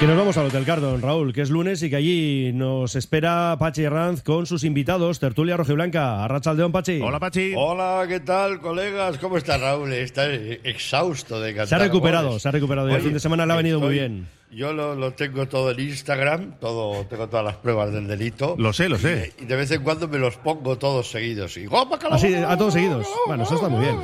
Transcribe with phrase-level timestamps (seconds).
[0.00, 3.56] Que nos vamos al Hotel Cardon, Raúl, que es lunes y que allí nos espera
[3.58, 6.24] Pachi Ranz con sus invitados, Tertulia Rojiblanca.
[6.24, 7.00] Arrachaldeón, Pachi.
[7.00, 7.52] Hola, Pachi.
[7.56, 9.16] Hola, ¿qué tal, colegas?
[9.18, 9.92] ¿Cómo está Raúl?
[9.92, 12.42] Está exhausto de cantar Se ha recuperado, goles.
[12.42, 12.90] se ha recuperado.
[12.90, 14.26] y el fin de semana le ha venido muy bien.
[14.54, 18.54] Yo lo, lo tengo todo en Instagram, todo, tengo todas las pruebas del delito.
[18.58, 19.32] Lo sé, lo sé.
[19.38, 21.56] Y, y de vez en cuando me los pongo todos seguidos.
[21.56, 23.06] Y, ¡oh, bacalao, Así, bacalao, a todos seguidos.
[23.26, 23.98] Bueno, eso está muy bien.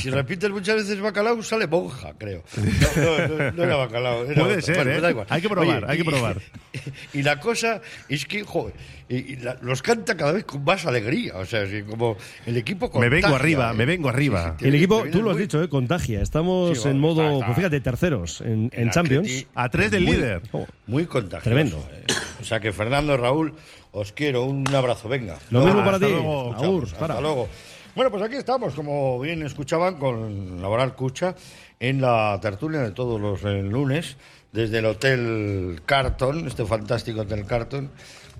[0.00, 2.42] Si repites muchas veces bacalao, sale monja, creo.
[2.96, 4.24] No, no, no, no era bacalao.
[4.24, 4.62] era Puede otro.
[4.62, 5.00] ser, Bueno, ¿eh?
[5.00, 5.26] da igual.
[5.30, 6.36] Hay que probar, hay que y- probar.
[7.14, 8.74] Y, la cosa es que, joder,
[9.08, 11.36] y, y la- los canta cada vez con más alegría.
[11.36, 13.74] O sea, así como el equipo Me vengo contagia, arriba, ¿eh?
[13.74, 14.54] me vengo arriba.
[14.58, 15.68] te Y el viene- equipo, tú lo has muy- dicho, ¿eh?
[15.68, 16.20] contagia.
[16.22, 19.28] Estamos Sí, en modo, está- está- pues fíjate, terceros en, en El Champions.
[19.28, 20.42] Atleti, A tres del muy- líder.
[20.86, 21.44] Muy contagioso.
[21.44, 21.88] Tremendo.
[21.92, 22.04] eh.
[22.40, 23.54] O sea que Fernando Raúl,
[23.92, 25.38] os quiero, un abrazo, venga.
[25.50, 26.12] Lo mismo para hasta ti.
[26.12, 27.20] luego, Agur, Hasta para.
[27.20, 27.48] luego.
[27.94, 31.34] Bueno, pues aquí estamos, como bien escuchaban, con Laboral Cucha,
[31.80, 34.16] en la tertulia de todos los eh, lunes,
[34.52, 37.90] desde el Hotel Carton, este fantástico Hotel Carton,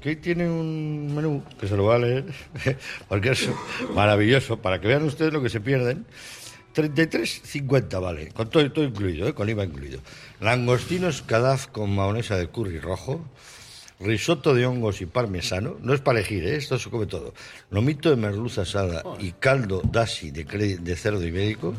[0.01, 2.25] que tiene un menú que se lo voy a leer,
[3.09, 3.49] porque es
[3.95, 6.07] maravilloso, para que vean ustedes lo que se pierden.
[6.75, 9.35] 33,50 vale, con todo, todo incluido, ¿eh?
[9.35, 10.01] con IVA incluido.
[10.41, 13.25] Langostinos cadaf con mahonesa de curry rojo,
[14.01, 16.57] risotto de hongos y parmesano, no es para elegir, ¿eh?
[16.57, 17.35] esto se come todo.
[17.71, 21.75] Lomito de merluza asada y caldo dashi de, cerdo ibérico,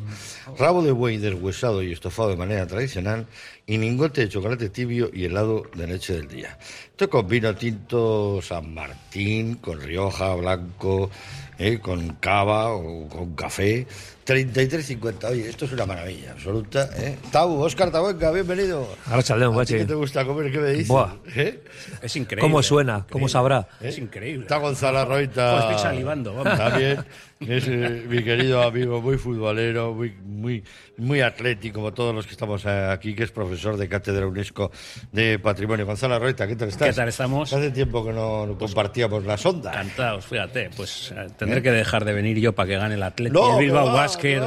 [0.58, 3.28] rabo de buey deshuesado y estofado de manera tradicional
[3.66, 6.58] y lingote de chocolate tibio y helado de leche del día.
[6.92, 11.10] Esto con vino tinto San Martín, con Rioja, blanco,
[11.58, 11.80] ¿eh?
[11.80, 13.88] con cava o con café.
[14.30, 15.32] 33.50.
[15.32, 16.88] Oye, esto es una maravilla absoluta.
[16.98, 17.18] ¿eh?
[17.32, 18.88] Tabu, Óscar Tabuenca, bienvenido.
[19.08, 19.74] Arrachaldeón, ¿A ti Pachi.
[19.80, 20.52] ¿Qué te gusta comer?
[20.52, 20.88] ¿Qué me dices?
[20.88, 21.16] Buah.
[21.36, 21.64] ¿Eh?
[22.04, 22.42] Es increíble.
[22.42, 23.08] ¿Cómo suena?
[23.10, 23.68] ¿Cómo sabrá?
[23.82, 24.44] Es increíble.
[24.44, 25.52] Está Gonzalo Roita.
[25.54, 26.60] Pues estoy salivando, vamos.
[26.60, 27.04] También
[27.40, 30.62] es eh, mi querido amigo, muy futbolero, muy, muy,
[30.98, 34.72] muy atlético, como todos los que estamos aquí, que es profesor de Cátedra UNESCO
[35.14, 35.86] de Patrimonio.
[35.86, 36.90] Gonzalo Roita, ¿qué tal estás?
[36.90, 37.54] ¿Qué tal estamos?
[37.54, 39.74] Hace tiempo que no, no compartíamos las ondas.
[39.74, 40.70] Encantados, fíjate.
[40.76, 43.40] Pues eh, tendré que dejar de venir yo para que gane el Atlético.
[43.40, 44.42] No, el Bilbao va, Basket.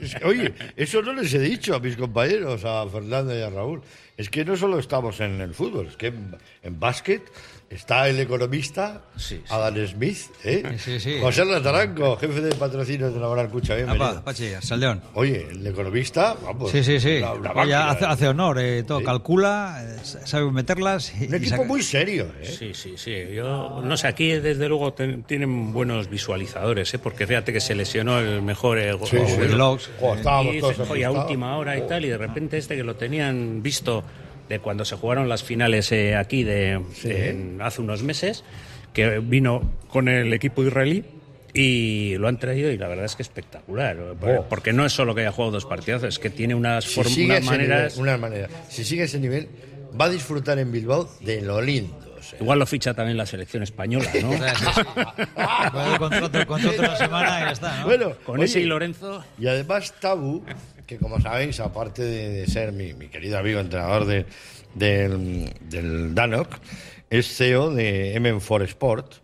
[0.00, 3.82] es- Oye, eso no les he dicho a mis compañeros, a Fernando y a Raúl.
[4.16, 7.20] Es que no solo estamos en el fútbol, es que en, en básquet
[7.70, 9.42] está el economista Sí, sí.
[9.48, 10.76] Adam Smith, ¿eh?
[10.78, 11.18] Sí, sí.
[11.20, 14.22] José Lataranco, jefe de patrocinio de Laboral Cucha, bienvenido.
[14.60, 15.00] Saldeón.
[15.14, 16.70] Oye, el economista, vamos.
[16.70, 17.18] Sí, sí, sí.
[17.18, 18.08] una- una Oye, máquina, hace, ¿eh?
[18.10, 21.12] hace honor, eh, todo calcula, eh, sabe meterlas.
[21.20, 22.46] Y, Un y equipo saca- muy serio, ¿eh?
[22.58, 23.14] Sí, sí, sí.
[23.34, 26.98] Yo no sé, aquí desde luego ten- tienen buenos visualizadores, ¿eh?
[26.98, 29.34] porque fíjate que se lesionó el mejor eh, go- Sí, sí.
[29.40, 32.58] el- Jo, eh, estábamos y todos "Oye, a última hora y tal, y de repente
[32.58, 34.04] este que lo tenían visto
[34.48, 38.44] de cuando se jugaron las finales eh, aquí de, en- hace unos meses,
[38.92, 41.04] que vino con el equipo israelí
[41.52, 44.46] y lo han traído y la verdad es que espectacular, porque- Oh.
[44.48, 47.44] porque no es solo que haya jugado dos partidos, es que tiene unas, Si unas
[47.44, 47.92] maneras...
[47.96, 48.50] nivel, unas maneras.
[48.68, 49.48] Si sigue ese nivel,
[49.98, 51.60] va a disfrutar en Bilbao de lo
[52.40, 54.32] Igual lo ficha también la selección española, ¿no?
[54.32, 54.82] Sí, sí, sí.
[55.72, 55.98] Puede el
[56.46, 57.86] contrato, una semana y ya está, ¿no?
[57.86, 59.24] Bueno, Con oye, ese y Lorenzo...
[59.38, 60.44] Y además Tabu,
[60.86, 64.26] que como sabéis, aparte de, de ser mi, mi querido amigo entrenador de,
[64.74, 66.48] del, del Danok,
[67.10, 69.14] es CEO de M4 Sport,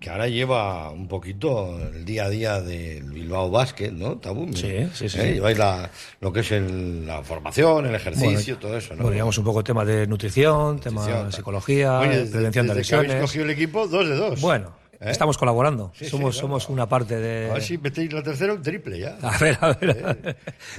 [0.00, 4.46] que ahora lleva un poquito el día a día del Bilbao Basket, ¿no, Tabu?
[4.54, 5.08] Sí, sí, sí, ¿Eh?
[5.08, 5.18] sí.
[5.34, 9.02] Lleváis la, lo que es el- la formación, el ejercicio, todo eso, ¿no?
[9.02, 11.32] Bueno, llevamos un poco tema de nutrición, tema Nutrición, de tal.
[11.32, 13.30] psicología, Oye, desde- prevención de desde que habéis lesiones.
[13.30, 14.40] cogido el equipo, dos de dos.
[14.40, 15.10] Bueno, ¿Eh?
[15.10, 15.92] estamos colaborando.
[15.96, 16.46] Sí, sí, somos, claro.
[16.48, 17.50] somos una parte de.
[17.50, 19.16] A ver si metéis la tercera un triple ya.
[19.22, 19.90] A ver, a ver.
[20.04, 20.36] a ver.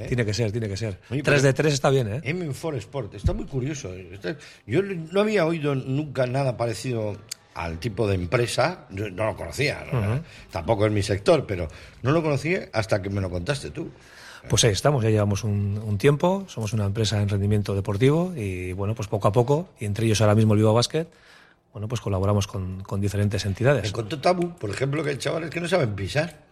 [0.08, 0.98] Tiene que ser, tiene que ser.
[1.10, 2.22] Oye, 3 pero- de 3 está bien, ¿eh?
[2.24, 3.94] M4 Sport, está muy curioso.
[3.94, 4.10] eh.
[4.14, 4.36] Está-
[4.68, 7.16] yo no había oído nunca nada parecido
[7.64, 10.22] al tipo de empresa, yo no lo conocía, ¿no?
[10.52, 11.68] tampoco es mi sector, pero
[12.04, 13.90] no lo conocía hasta que me lo contaste tú.
[14.48, 18.72] Pues ahí estamos, ya llevamos un, un tiempo, somos una empresa en rendimiento deportivo y
[18.74, 21.08] bueno, pues poco a poco, y entre ellos ahora mismo el Viva Basket,
[21.74, 23.92] bueno, pues colaboramos con, con diferentes Me entidades.
[23.92, 26.49] contó Tabu, por ejemplo, que hay chavales que no saben pisar.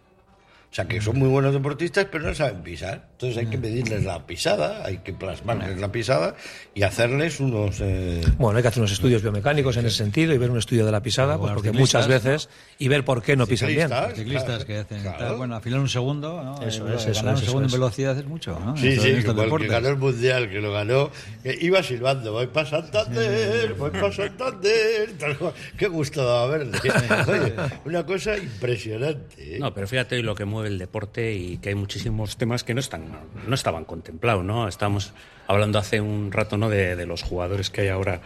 [0.70, 3.08] O sea, que son muy buenos deportistas, pero no saben pisar.
[3.12, 6.36] Entonces hay que medirles la pisada, hay que plasmarles la pisada
[6.74, 7.78] y hacerles unos...
[7.80, 10.84] eh, Bueno, hay que hacer unos estudios biomecánicos en ese sentido y ver un estudio
[10.84, 13.88] de la pisada, pues porque muchas veces, y ver por qué no pisan bien.
[13.88, 15.18] ciclistas, Los ciclistas claro, que hacen claro.
[15.18, 16.62] tal, bueno, afilar un segundo, ¿no?
[16.62, 17.72] Eso Eh, es, eso ganar es, un eso segundo es.
[17.72, 18.76] en velocidad es mucho, ¿no?
[18.76, 21.10] Sí, Eso- sí, como el que ganó el Mundial, que lo ganó,
[21.42, 25.12] que iba silbando, voy para Santander, voy para Santander.
[25.18, 25.54] tal cual.
[25.78, 26.78] Qué gusto daba verle.
[27.26, 27.54] Oye,
[27.86, 29.56] una cosa impresionante.
[29.56, 29.58] ¿eh?
[29.58, 32.80] No, pero fíjate lo que mueve el deporte y que hay muchísimos temas que no
[32.80, 33.08] están,
[33.46, 34.68] no estaban contemplados, ¿no?
[34.68, 35.12] Estamos
[35.46, 36.68] hablando hace un rato, ¿no?
[36.68, 38.20] De, de los jugadores que hay ahora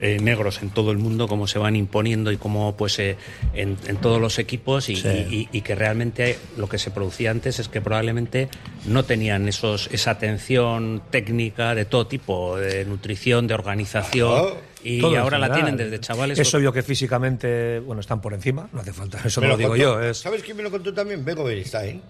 [0.00, 3.16] eh, negros en todo el mundo, cómo se van imponiendo y cómo, pues, eh,
[3.54, 5.08] en, en todos los equipos y, Sí.
[5.08, 8.48] y- y que realmente lo que se producía antes es que probablemente
[8.86, 14.54] no tenían esos esa atención técnica de todo tipo, de nutrición, de organización.
[14.84, 16.38] Y Todo ahora la tienen desde chavales.
[16.38, 19.56] Es obvio que físicamente, bueno, están por encima, no hace falta, eso Me no lo
[19.58, 20.00] digo contó- yo.
[20.00, 21.24] Es, ¿Sabes quién me lo contó también?
[21.24, 22.00] Bego Beristain.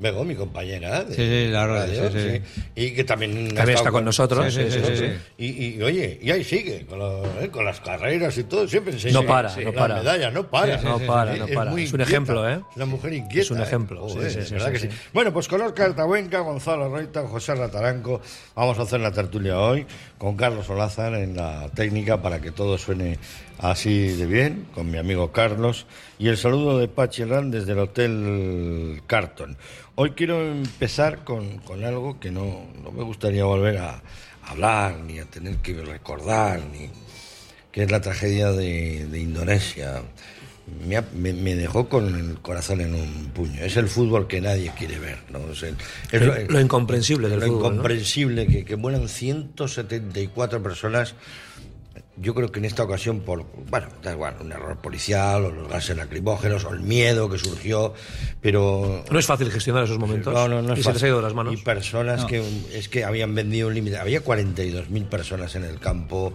[0.00, 1.02] Bego, mi compañera.
[1.02, 2.62] de Sí, sí, la radio, sí, sí.
[2.76, 5.04] Y que también, También está con nosotros, sí, sí, sí, sí.
[5.38, 5.46] Y,
[5.76, 7.00] y, oye, y ahí sigue, con,
[7.40, 9.94] eh, con las carreras y todo, siempre se No para, Sí, no la para.
[9.96, 10.78] medalla, no para.
[10.78, 11.40] Sí, sí, No para, sí.
[11.40, 11.70] no para.
[11.70, 12.02] Es un inquieta.
[12.04, 12.60] ejemplo, ¿eh?
[12.70, 13.42] Es una mujer inquieta.
[13.42, 14.30] Es un ejemplo, ¿eh?
[14.30, 14.90] sí, Joder, verdad que.
[15.12, 18.20] Bueno, pues con Oscar Tabuenca, Gonzalo Reita, José Rataranco,
[18.54, 19.84] vamos a hacer la tertulia hoy
[20.16, 23.18] con Carlos Olázar en la técnica para que todo suene
[23.58, 25.86] así de bien, con mi amigo Carlos,
[26.18, 29.56] y el saludo de Pachi Herrán desde el Hotel Carton.
[29.96, 34.02] Hoy quiero empezar con, con algo que no, no me gustaría volver a
[34.46, 36.88] hablar, ni a tener que recordar, ni
[37.72, 40.02] que es la tragedia de, de Indonesia.
[40.86, 43.62] Me, me- me dejó con el corazón en un puño.
[43.62, 45.18] Es el fútbol que nadie quiere ver.
[45.30, 45.38] ¿no?
[45.50, 45.76] Es el-
[46.12, 47.68] es Lo- lo incomprensible del lo fútbol, ¿no?
[47.70, 51.14] incomprensible que, que mueran 174 personas.
[52.20, 55.68] Yo creo que en esta ocasión, por, bueno, da igual, un error policial, o los
[55.68, 57.94] gases lacrimógenos, o el miedo que surgió,
[58.40, 60.34] pero no es fácil gestionar esos momentos.
[60.34, 61.04] no, no, no es y se les fácil.
[61.04, 61.54] ha ido de las manos.
[61.54, 62.42] Y personas que
[62.72, 63.98] es que habían vendido un límite.
[63.98, 66.32] Había 42.000 personas en el campo.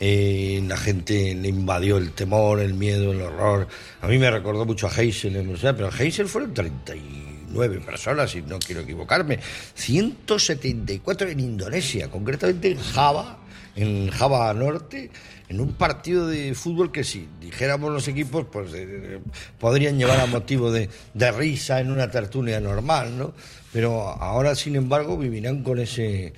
[0.00, 3.68] eh, la gente le invadió el temor, el miedo, el horror.
[4.00, 8.30] A mí me recordó mucho a Heysel, en Bruselas, pero en Heysel fueron 39 personas,
[8.30, 9.38] si no quiero equivocarme.
[9.74, 13.38] 174 en Indonesia, concretamente en Java,
[13.76, 15.10] en Java Norte,
[15.48, 19.20] en un partido de fútbol que si dijéramos los equipos, pues eh,
[19.60, 23.34] podrían llevar a motivo de, de risa en una tertulia normal, ¿no?
[23.72, 26.32] Pero ahora, sin embargo, vivirán con ese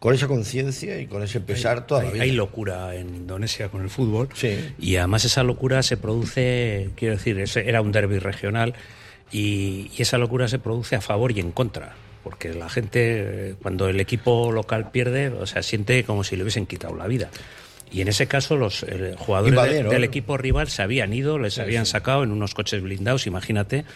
[0.00, 2.22] con esa conciencia y con ese pesar toda la hay, vida.
[2.22, 4.56] hay locura en Indonesia con el fútbol Sí.
[4.78, 8.74] y además esa locura se produce, quiero decir, era un derby regional
[9.32, 11.96] y, y esa locura se produce a favor y en contra.
[12.28, 16.42] Porque la gente, eh, cuando el equipo local pierde, o sea, siente como si le
[16.42, 17.30] hubiesen quitado la vida.
[17.90, 21.58] Y en ese caso, los eh, jugadores de- del equipo rival se habían ido, les
[21.58, 23.86] habían sacado en unos coches blindados, imagínate.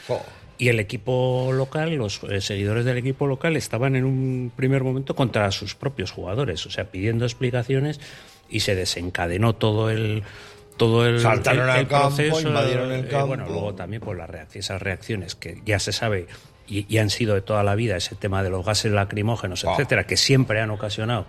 [0.56, 5.14] Y el equipo local, los eh, seguidores del equipo local estaban en un primer momento
[5.14, 8.00] contra sus propios jugadores, o sea, pidiendo explicaciones
[8.48, 10.22] y se desencadenó todo el
[10.78, 13.26] todo el, Saltaron el- al campo, proceso, invadieron el eh, campo.
[13.26, 16.26] bueno, luego también por las reacciones, esas reacciones que ya se sabe
[16.68, 19.72] y, y han sido de toda la vida ese tema de los gases lacrimógenos, Oh.
[19.72, 21.26] etcétera, que siempre han ocasionado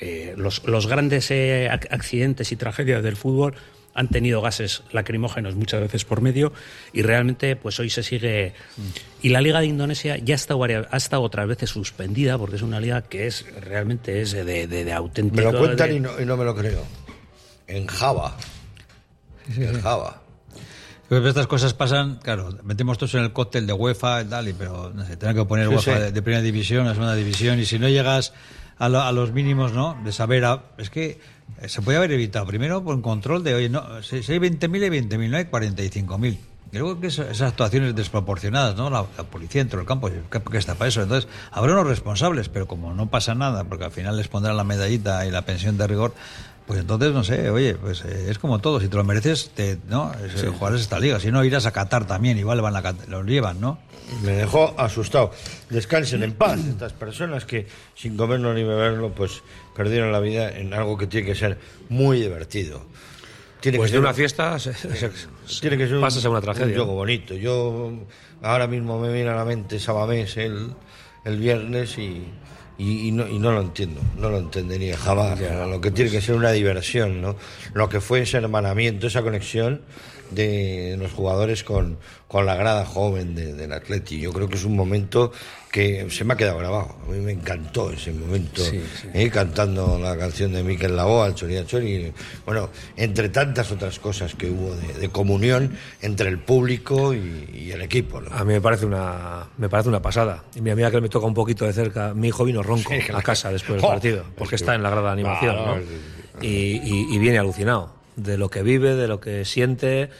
[0.00, 3.54] eh, los, los grandes eh, ac- accidentes y tragedias del fútbol
[3.92, 6.52] han tenido gases lacrimógenos muchas veces por medio
[6.92, 8.54] y realmente pues hoy se sigue
[9.20, 12.54] y la liga de Indonesia ya ha estado, varias- ha estado otras veces suspendida porque
[12.56, 15.96] es una liga que es realmente es de, de, de auténtico Me lo cuentan de-
[15.96, 16.84] y, no, y no me lo creo.
[17.66, 18.36] En Java.
[19.56, 20.22] En Java.
[21.10, 24.92] Estas cosas pasan, claro, metemos todos en el cóctel de UEFA y tal, y, pero
[24.94, 26.00] no sé, tienen que poner Sí, UEFA sí.
[26.02, 28.32] De, de primera división a segunda división, y si no llegas
[28.78, 29.98] a, lo- a los mínimos, ¿no?
[30.04, 31.20] De saber, a- es que
[31.60, 32.46] eh, se puede haber evitado.
[32.46, 36.38] Primero, por control de, oye, no, si, si hay 20.000, hay 20.000, no hay 45.000.
[36.72, 38.90] Y luego que esas actuaciones desproporcionadas, ¿no?
[38.90, 41.02] La, la policía dentro del campo, ¿qué, qué está para eso?
[41.02, 44.62] Entonces, habrá unos responsables, pero como no pasa nada, porque al final les pondrán la
[44.62, 46.14] medallita y la pensión de rigor,
[46.70, 49.76] pues entonces, no sé, oye, pues eh, es como todo, si te lo mereces, te,
[49.88, 50.12] ¿no?
[50.24, 53.26] Es, Jugarás esta liga, si no irás a Qatar también, igual van a Qatar, los
[53.26, 53.80] llevan, ¿no?
[54.22, 55.32] Me dejó asustado.
[55.68, 59.42] Descansen en paz estas personas que sin comerlo ni beberlo pues
[59.74, 61.58] perdieron la vida en algo que tiene que ser
[61.88, 62.82] muy divertido.
[63.60, 65.10] Tiene Pues que de ser una fiesta se- se-
[65.60, 66.76] tiene que ser un, pasa a una un tragedia.
[66.76, 67.34] juego bonito.
[67.34, 67.92] Yo
[68.42, 70.72] ahora mismo me viene a la mente Sabamés el,
[71.24, 72.24] el viernes y,
[72.80, 75.38] y, y no, y no lo entiendo, no lo entendería jamás.
[75.38, 77.36] Lo que tiene que ser una diversión, ¿no?
[77.74, 79.82] Lo que fue ese hermanamiento, esa conexión
[80.30, 84.20] de los jugadores con, con la grada joven de, del Atleti.
[84.20, 85.32] Yo creo que es un momento
[85.70, 86.96] que se me ha quedado grabado.
[87.06, 88.62] A mí me encantó ese momento,
[89.14, 89.30] ¿eh?
[89.32, 92.12] cantando la canción de Miquel Laboa, el Chori Chori.
[92.44, 97.70] Bueno, entre tantas otras cosas que hubo de, de comunión entre el público y, y
[97.72, 98.20] el equipo.
[98.20, 98.30] ¿no?
[98.34, 100.42] A mí me parece una me parece una pasada.
[100.56, 103.12] Y mi amiga que me toca un poquito de cerca, mi hijo vino ronco Sí,
[103.12, 105.56] a casa después del Jo, partido, porque es que- está en la grada de animación,
[105.56, 105.76] ¿no?
[106.40, 106.48] sí, Y,
[106.82, 110.10] y- y viene alucinado de lo que vive, de lo que siente.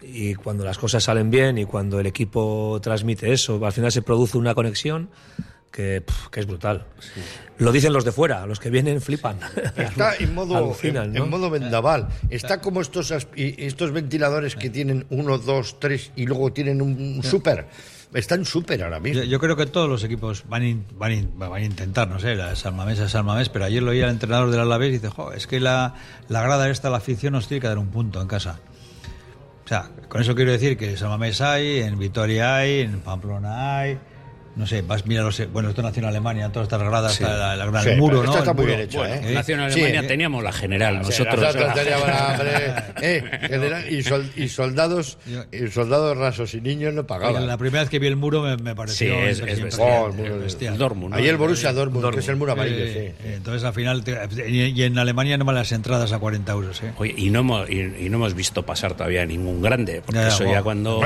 [0.00, 4.02] Y cuando las cosas salen bien y cuando el equipo transmite eso, al final se
[4.02, 5.10] produce una conexión
[5.70, 6.86] que, pf, que es brutal.
[7.58, 9.38] Lo dicen los de fuera, los que vienen flipan.
[9.76, 11.24] Está en modo, Alucinan, en, ¿no?
[11.24, 12.08] en modo vendaval.
[12.30, 17.22] Está como estos, estos ventiladores que tienen uno, dos, tres y luego tienen un, un
[17.22, 17.66] súper.
[18.14, 19.22] Están súper ahora mismo.
[19.22, 22.98] Yo, creo que todos los equipos van, van, van a intentar, no sé, la Salmamés
[22.98, 25.60] es Salmamés, pero ayer lo oía el entrenador del Alavés y dice, jo, es que
[25.60, 25.94] la,
[26.28, 28.60] la grada esta, la afición nos tiene que dar un punto en casa.
[29.64, 33.78] O sea, con eso quiero decir que en Salmamés hay, en Vitoria hay, en Pamplona
[33.78, 33.98] hay,
[34.54, 37.56] no sé, vas, mira, los, bueno, esto nació en Alemania, todas estas gradas, está la,
[37.56, 38.36] la grada Sí, del muro, ¿no?
[38.36, 38.76] está El muy muro.
[38.76, 39.32] bien hecha, Bueno, ¿eh?
[39.34, 40.06] Nación Sí, Alemania eh.
[40.08, 41.40] teníamos la general, Sí, nosotros.
[41.40, 42.52] nosotros teníamos hambre,
[43.02, 45.18] eh, general, y, sol- y soldados
[45.52, 47.46] y soldados rasos y niños no pagaban.
[47.46, 49.88] La primera vez que vi el muro me, me pareció Sí, es- es bestial.
[50.02, 50.72] Oh, el muro de- Bestial.
[50.74, 51.16] El Dortmund, ¿no?
[51.16, 53.26] Ahí el Borussia Dortmund, que es el muro amarillo, Eh, sí.
[53.28, 54.18] eh, Entonces al final, te-
[54.48, 56.82] y, y en Alemania no van las entradas a 40 euros.
[56.82, 56.92] ¿eh?
[56.98, 60.28] Oye, y no, hemos, y, y no hemos visto pasar todavía ningún grande, porque Ya,
[60.28, 60.52] eso bueno.
[60.52, 61.00] ya cuando...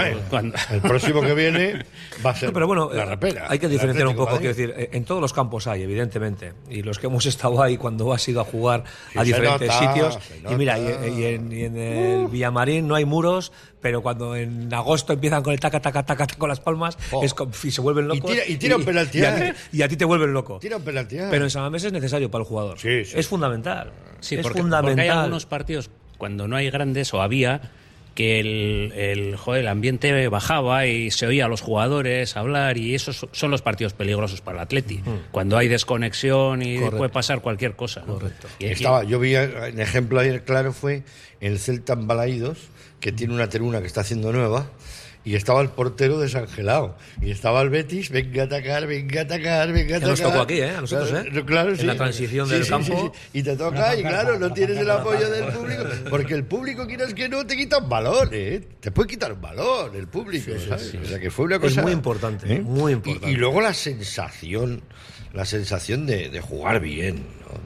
[0.71, 1.85] El próximo que viene
[2.25, 3.05] va a ser No, pero bueno, la
[3.49, 4.37] hay que diferenciar un poco.
[4.39, 6.53] Quiero decir, en todos los campos hay, evidentemente.
[6.71, 9.79] Y los que hemos estado ahí cuando has ido a jugar Sí, a diferentes nota,
[9.93, 10.19] sitios.
[10.51, 15.13] Y mira, y, en, y en el Villamarín no hay muros, pero cuando en agosto
[15.13, 17.23] empiezan con el taca, taca, taca, taca con las palmas, Oh.
[17.23, 18.31] es y se vuelven Y locos.
[18.31, 19.53] tira- y tira un penalti, y a, ¿eh?
[19.71, 20.59] ti- y a ti te vuelven loco.
[20.59, 21.19] Tira un penalti.
[21.19, 21.27] ¿eh?
[21.31, 22.79] Pero en San Mamés es necesario para el jugador.
[22.79, 23.13] Sí, sí.
[23.17, 23.93] Es fundamental.
[24.21, 24.93] Sí, es porque, fundamental.
[24.95, 27.61] porque hay algunos partidos cuando no hay grandes o había
[28.17, 32.95] que el, el, joder, el ambiente bajaba y se oía a los jugadores hablar y
[32.97, 35.03] esos son los partidos peligrosos para el Atleti.
[35.31, 36.97] Cuando hay desconexión y Correcto.
[36.97, 38.03] puede pasar cualquier cosa.
[38.07, 38.15] ¿no?
[38.15, 38.49] Correcto.
[38.59, 41.05] Y- Estaba, yo vi el ejemplo ayer claro fue
[41.41, 42.59] el Celta en Balaídos,
[43.01, 44.71] que tiene una tribuna que está haciendo nueva,
[45.27, 46.97] y estaba el portero desangelado.
[47.21, 50.09] Y estaba el Betis, venga a atacar, venga a atacar, venga a Que atacar.
[50.11, 50.71] nos tocó aquí, ¿eh?
[50.71, 51.43] A nosotros, ¿eh?
[51.45, 51.85] Claro, En sí.
[51.85, 53.13] la transición Sí, del sí, campo.
[53.33, 57.13] Y te toca, y claro, no tienes el apoyo del público, porque el público, quieras
[57.13, 58.63] que no, te quita un balón, ¿eh?
[58.79, 60.95] Te puede quitar un balón el público, ¿sabes?
[60.95, 63.29] O sea, que fue una Es muy importante, muy importante.
[63.29, 64.83] Y, y luego la sensación,
[65.35, 67.57] la sensación de, de jugar bien, ¿no?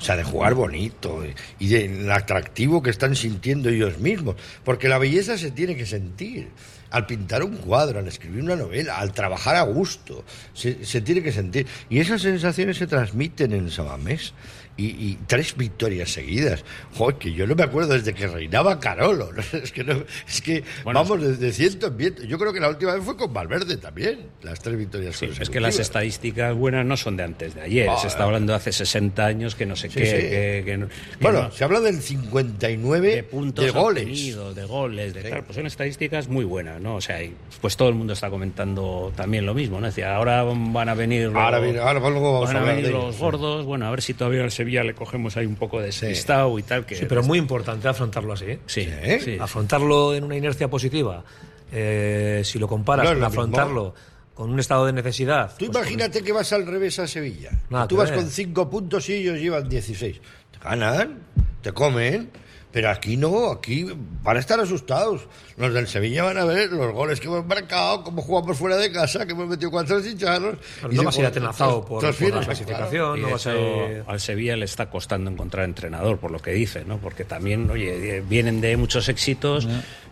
[0.00, 1.22] O sea, de jugar bonito
[1.58, 4.36] y del atractivo que están sintiendo ellos mismos.
[4.64, 6.48] Porque la belleza se tiene que sentir.
[6.90, 11.22] Al pintar un cuadro, al escribir una novela, al trabajar a gusto, se, se tiene
[11.22, 11.66] que sentir.
[11.88, 14.32] Y esas sensaciones se transmiten en Samamés.
[14.76, 16.64] Y, y tres victorias seguidas.
[16.94, 19.30] Joder, que yo no me acuerdo desde que reinaba Carolo.
[19.32, 19.42] ¿no?
[19.62, 22.24] Es que, no, es que Bueno, vamos desde ciento en viento.
[22.24, 24.20] Yo creo que la última vez fue con Valverde también.
[24.42, 27.88] Las tres victorias Sí, es que las estadísticas buenas no son de antes de ayer.
[27.90, 30.06] Ah, se está hablando de hace 60 años que no sé Sí, qué.
[30.06, 30.12] sí.
[30.16, 30.88] que- que no-
[31.20, 34.36] Bueno, no- se habla del 59 de puntos de goles.
[34.54, 36.96] de goles, de tal, pues son estadísticas muy buenas, ¿no?
[36.96, 37.18] O sea,
[37.60, 39.88] pues todo el mundo está comentando también lo mismo, ¿no?
[39.88, 42.62] Es decir, ahora van a venir los, Ahora viene- ahora luego vamos van a a
[42.62, 43.20] hablar venir de los ellos, sí.
[43.22, 46.58] gordos, bueno, a ver si todavía al Sevilla le cogemos ahí un poco de despistado
[46.58, 48.44] y tal que Sí, pero muy importante afrontarlo así.
[48.44, 48.58] ¿eh?
[48.66, 49.20] sí, Sí.
[49.20, 49.38] sí.
[49.40, 51.24] afrontarlo en una inercia positiva,
[51.72, 53.94] eh, si lo comparas con lo afrontarlo
[54.34, 55.54] con un estado de necesidad.
[55.58, 57.50] Tú pues, imagínate que vas al revés a Sevilla.
[57.68, 60.20] Nada Tú vas con 5 puntos y ellos llevan 16.
[60.50, 61.18] Te ganan,
[61.62, 62.30] te comen.
[62.72, 63.84] Pero aquí no, aquí
[64.22, 65.22] van a estar asustados.
[65.56, 68.92] Los del Sevilla van a ver los goles que hemos marcado, cómo jugamos fuera de
[68.92, 70.54] casa, que hemos metido cuatro chicharros.
[70.80, 73.60] Pero Y no vas a ir atenazado por, por la clasificación, no vas a hecho,
[73.90, 76.98] ir- al Sevilla le está costando encontrar entrenador, por lo que dice, ¿no?
[76.98, 79.66] Porque también, oye, eh, vienen de muchos éxitos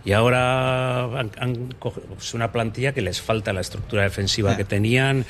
[0.04, 4.64] y ahora han, han cogido pues, una plantilla que les falta la estructura defensiva que
[4.64, 5.24] tenían.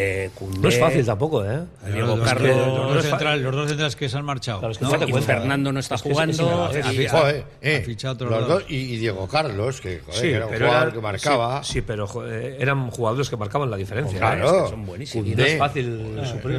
[0.00, 1.58] Eh, No es fácil tampoco, ¿eh?
[1.92, 4.60] Diego los, Carlos, los dos centrales, los dos centrales que se han marchado.
[4.60, 4.90] Claro, es que ¿no?
[4.90, 6.70] fíjate y cuenta, Fernando no está Es que es- jugando.
[6.72, 7.02] innegable.
[7.04, 8.64] y- Joder, eh, los dos.
[8.68, 11.64] y, y Diego Carlos, que, joder, Sí, que era un jugador era- que marcaba.
[11.64, 14.18] Sí, sí, pero joder, eran jugadores que marcaban la diferencia.
[14.18, 14.62] Claro, ¿eh?
[14.64, 15.26] que son buenísimos.
[15.26, 16.18] Y no es fácil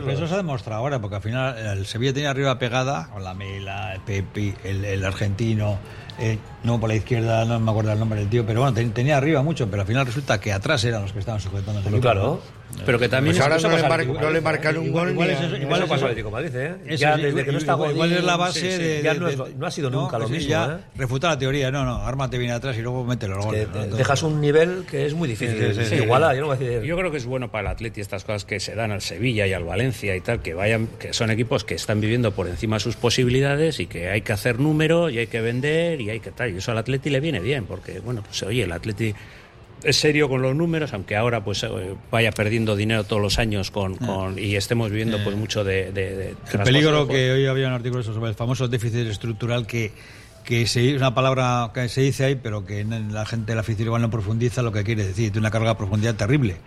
[0.09, 3.33] eso se ha demostrado ahora, porque al final el Sevilla tenía arriba pegada con la
[3.33, 5.79] Mela, el Pepi, el, el argentino,
[6.19, 8.91] eh, no por la izquierda, no me acuerdo el nombre del tío, pero bueno, ten-
[8.91, 11.79] tenía arriba mucho, pero al final resulta que atrás eran los que estaban sujetando.
[11.79, 12.01] el equipo.
[12.01, 12.41] claro.
[12.85, 15.11] Pero que también Pues ahora no le, pasa mar- no le marcan un Igual- gol
[15.13, 16.75] igual es Igual igual pasa al Atlético Madrid, ¿eh?
[16.85, 19.01] Eso ya sí, desde que no está igual, igual es la base sí, sí, de,
[19.03, 20.49] ya de- no, es, de- no ha sido nunca lo mismo.
[20.49, 20.85] ya ¿eh?
[20.95, 23.89] refuta la teoría, no, no, ármate bien atrás y luego mete los Que goles.
[23.89, 25.57] te- dejas un nivel que es muy difícil.
[25.57, 26.03] Sí, sí, sí, sí.
[26.03, 26.81] Iguala, yo no voy a decir.
[26.83, 29.45] Yo creo que es bueno para el Atleti estas cosas que se dan al Sevilla
[29.47, 32.75] y al Valencia y tal, que vayan, que son equipos que están viviendo por encima
[32.77, 36.19] de sus posibilidades y que hay que hacer número y hay que vender y hay
[36.19, 36.53] que tal.
[36.53, 39.13] Y eso al Atleti le viene bien, porque bueno, pues oye, el Atleti
[39.83, 41.69] es serio con los números, aunque ahora pues eh,
[42.11, 46.15] vaya perdiendo dinero todos los años con, con- y estemos viviendo pues mucho de, de-
[46.15, 49.91] de El peligro que hoy había un artículo sobre el famoso déficit estructural que,
[50.43, 53.61] que se, es una palabra que se dice ahí, pero que la gente de la
[53.61, 55.31] afición igual no profundiza lo que quiere decir.
[55.31, 56.57] Tiene una carga de profundidad terrible.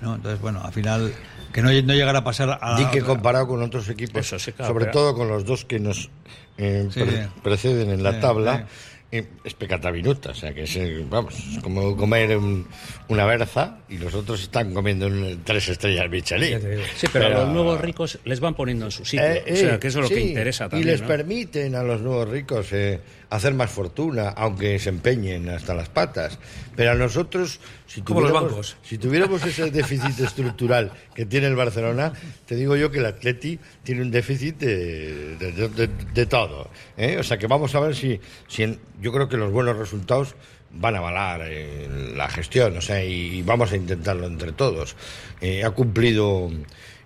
[0.00, 0.14] ¿no?
[0.14, 1.12] Entonces, bueno, al final,
[1.52, 2.76] que no, no llegara a pasar a.
[2.78, 5.78] Di que comparado con otros equipos, sí, claro, sobre pero- todo con los dos que
[5.78, 6.08] nos
[6.56, 7.28] eh, Sí, pre- sí.
[7.42, 8.64] preceden en la Sí, tabla, eh,
[9.12, 10.30] es pecata minuta.
[10.30, 12.66] O sea, que es, eh, vamos, es como comer un-
[13.08, 16.58] una berza y los otros están comiendo un- tres estrellas Michelin.
[16.96, 19.26] Sí, pero, a los nuevos ricos les van poniendo en su sitio.
[19.26, 20.88] Eh, o sea, eh, que eso es lo sí, que interesa también.
[20.88, 21.08] Y les ¿no?
[21.08, 23.00] permiten a los nuevos ricos eh,
[23.30, 26.38] hacer más fortuna, aunque se empeñen hasta las patas.
[26.76, 28.76] Pero a nosotros, si Como los tuviéramos, bancos.
[28.82, 32.12] si tuviéramos ese déficit estructural que tiene el Barcelona,
[32.46, 36.68] te digo yo que el Atleti tiene un déficit de, de- de- de- de todo.
[36.96, 37.16] ¿eh?
[37.18, 40.34] O sea que vamos a ver si, si en- yo creo que los buenos resultados
[40.72, 44.96] van a avalar eh, la gestión, o sea, y, y vamos a intentarlo entre todos.
[45.40, 46.50] Eh, ha cumplido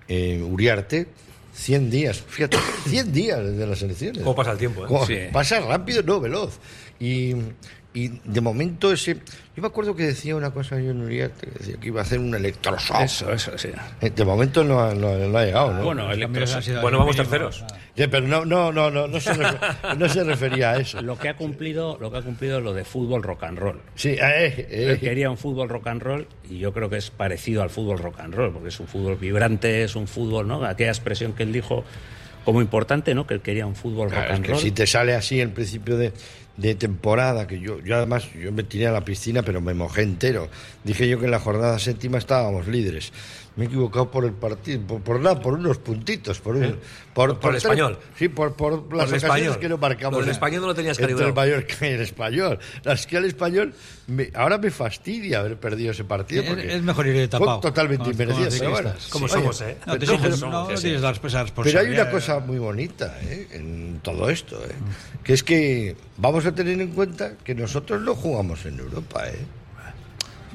[0.08, 1.06] Uriarte
[1.54, 2.58] 100 días, fíjate,
[2.88, 4.22] 100 días desde las elecciones.
[4.22, 4.84] ¿Cómo pasa el tiempo?
[4.86, 4.88] eh?
[5.06, 5.16] Sí.
[5.32, 6.58] Pasa rápido, no, veloz.
[7.00, 7.34] Y,
[7.94, 9.18] y de momento ese...
[9.56, 12.02] Yo me acuerdo que decía una cosa yo en Uriarte, que decía que iba a
[12.02, 13.02] hacer un electroshock.
[13.02, 13.68] Eso, eso, sí.
[14.00, 15.84] Eh, De momento no, ha- no- no ha llegado, ¿no?
[15.84, 17.64] Bueno, el han sido Bueno, vamos terceros.
[17.96, 21.00] Sí, pero no, no, no, no, no, se refer- no se refería a eso.
[21.02, 23.80] Lo que ha cumplido, lo que ha cumplido es lo de fútbol rock and roll.
[23.94, 24.18] Sí, eh,
[24.68, 27.70] eh, Él quería un fútbol rock and roll y yo creo que es parecido al
[27.70, 30.64] fútbol rock and roll, porque es un fútbol vibrante, es un fútbol, ¿no?
[30.64, 31.84] Aquella expresión que él dijo
[32.44, 33.24] como importante, ¿no?
[33.26, 34.60] Que él quería un fútbol Claro, rock es and que roll.
[34.60, 36.12] si te sale así en principio de,
[36.56, 40.02] de temporada, que yo, yo además yo me tiré a la piscina, pero me mojé
[40.02, 40.48] entero.
[40.84, 43.12] Dije yo que en la jornada séptima estábamos líderes.
[43.56, 46.76] Me he equivocado por el partido, por, por nada, por unos puntitos, por un,
[47.14, 47.98] por, Por el tres- español.
[48.18, 49.58] Sí, por, por las el ocasiones español.
[49.60, 50.14] que no marcamos.
[50.18, 51.34] Lo del español no lo tenías Entre el calibrado.
[51.52, 52.58] Mallorca y el español.
[52.84, 53.72] Es que el español,
[54.08, 56.42] me- ahora me fastidia haber perdido ese partido.
[56.42, 57.60] Es- porque es mejor ir de fue tapado.
[57.60, 58.94] totalmente Como- como inmerecido.
[59.10, 59.76] Como Oye, somos, ¿eh?
[59.86, 61.04] No, te pero- exiges- pero- no, no sí, tienes sí.
[61.04, 63.46] la esa pero hay una cosa muy bonita ¿eh?
[63.52, 64.72] en todo esto, ¿eh?
[65.22, 69.28] que es que vamos a tener en cuenta que nosotros no jugamos en Europa.
[69.28, 69.38] ¿eh?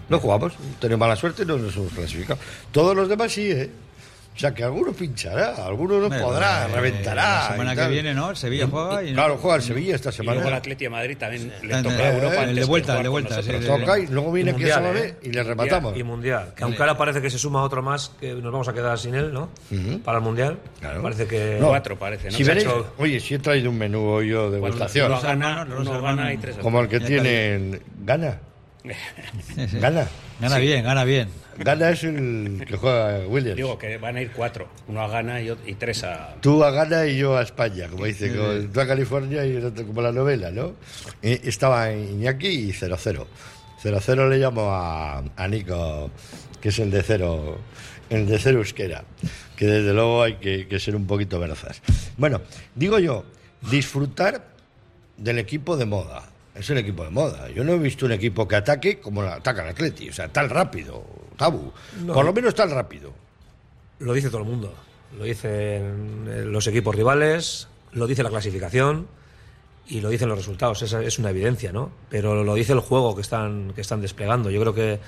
[0.09, 2.39] No jugamos, tenemos mala suerte, no nos hemos clasificado.
[2.71, 3.69] Todos los demás sí, ¿eh?
[4.39, 7.24] O sea, que alguno pinchará, alguno no Bueno, podrá, eh, reventará.
[7.24, 8.29] La semana que viene, ¿no?
[8.29, 9.12] El Sevilla juega y.
[9.13, 10.55] Claro, juega el Sevilla esta Y luego el semana.
[10.55, 13.10] Atleti de Madrid también le Eh, toca a eh, Europa el antes de vuelta, de
[13.10, 15.15] vuelta, sí, Toca y luego viene mundial, sabe ¿eh?
[15.24, 15.98] y le rematamos.
[15.98, 16.53] Y mundial.
[16.55, 19.13] Que aunque ahora parece que se suma otro más, que nos vamos a quedar sin
[19.13, 19.50] él, ¿no?
[20.05, 20.58] Para el mundial.
[20.79, 21.01] Claro.
[21.01, 21.58] Parece que.
[21.60, 21.67] No.
[21.67, 22.38] Cuatro parece, ¿no?
[22.38, 25.50] Si veréis, hecho- oye, si he traído un menú hoy yo de uno Los gana,
[25.51, 26.15] hermanos, los hermanos.
[26.17, 27.81] gana y tres como el que tienen...
[28.05, 28.39] ¿Gana?
[29.81, 30.08] ¿Gana?
[30.39, 31.27] Gana bien, gana bien.
[31.59, 33.57] Gana es el que juega Williams.
[33.57, 36.36] Digo que van a ir cuatro, uno a Ghana y, y tres a...
[36.41, 39.65] Tú a Ghana y yo a España, como dice, como tú a California y el
[39.65, 40.73] otro como la novela, ¿no?
[41.21, 43.25] Eh, estaba Iñaki y 0-0.
[43.84, 46.12] 0-0 le llamo a, a Nico,
[46.62, 47.57] que es el de cero,
[48.10, 49.03] el de cero euskera,
[49.55, 51.81] que desde luego hay que, que ser un poquito verazas.
[52.17, 52.41] Bueno,
[52.75, 53.25] digo yo,
[53.69, 54.45] disfrutar
[55.17, 56.23] del equipo de moda.
[56.55, 57.49] Es el equipo de moda.
[57.51, 60.49] Yo no he visto un equipo que ataque como ataca el Atleti, o sea, tan
[60.49, 61.05] rápido,
[61.39, 61.71] Tabu.
[62.06, 63.13] Por lo menos tan rápido.
[63.99, 64.73] Lo dice todo el mundo.
[65.17, 69.08] Lo dicen eh, los equipos rivales, lo dice la clasificación
[69.88, 70.82] y lo dicen los resultados.
[70.82, 71.91] Esa es una evidencia, ¿no?
[72.10, 74.52] Pero lo dice el juego que están, que están desplegando.
[74.52, 74.99] Yo creo que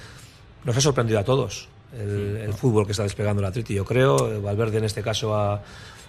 [0.63, 3.73] nos ha sorprendido a todos el, el fútbol que está desplegando el Atleti.
[3.73, 5.61] Yo creo, eh, Valverde en este caso ha,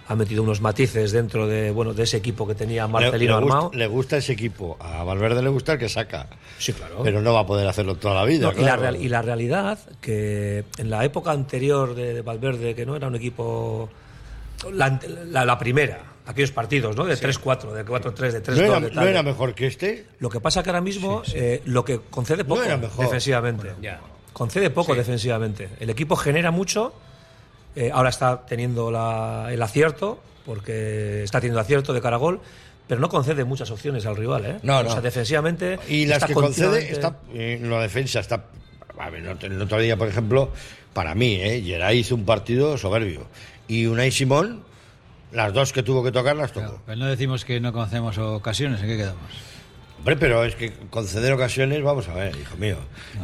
[0.08, 3.40] ha metido unos matices dentro de, bueno, de ese equipo que tenía Marcelino le, le
[3.42, 3.70] gusta, armado.
[3.74, 4.76] le gusta ese equipo.
[4.80, 6.26] A Valverde le gusta el que saca.
[6.58, 7.00] Sí, claro.
[7.02, 8.46] Pero no va a poder hacerlo toda la vida.
[8.46, 8.82] No, y, la claro.
[8.82, 13.06] real- y la realidad, que en la época anterior de, de Valverde, que no era
[13.08, 13.88] un equipo.
[14.72, 17.04] La, la- la primera, aquellos partidos, ¿no?
[17.04, 18.80] De 3-4, de 4-3, de 3-2.
[18.92, 20.06] ¿No no era mejor que este?
[20.20, 23.04] Lo que pasa que ahora mismo eh, lo que concede poco mejor.
[23.06, 23.72] defensivamente.
[23.80, 24.00] Ya.
[24.32, 25.68] Concede poco defensivamente.
[25.80, 26.92] El equipo genera mucho.
[27.76, 32.40] Eh, ahora está teniendo la- el acierto, porque está teniendo acierto de cara a gol,
[32.88, 34.44] pero no concede muchas opciones al rival.
[34.44, 34.56] ¿eh?
[34.62, 34.90] No, o no.
[34.90, 35.78] sea, defensivamente.
[35.88, 38.44] Y las que concede, está, eh, en la defensa está.
[38.98, 40.50] A ver, no te- el otro día, por ejemplo,
[40.92, 41.62] para mí, ¿eh?
[41.64, 43.26] Geray hizo un partido soberbio.
[43.68, 44.62] Y Unai Simón,
[45.32, 46.80] las dos que tuvo que tocar, las tocó.
[46.84, 49.22] Pues no decimos que no conocemos ocasiones, ¿en qué quedamos?
[50.02, 52.76] Hombre, pero es que conceder ocasiones, vamos a ver, hijo mío.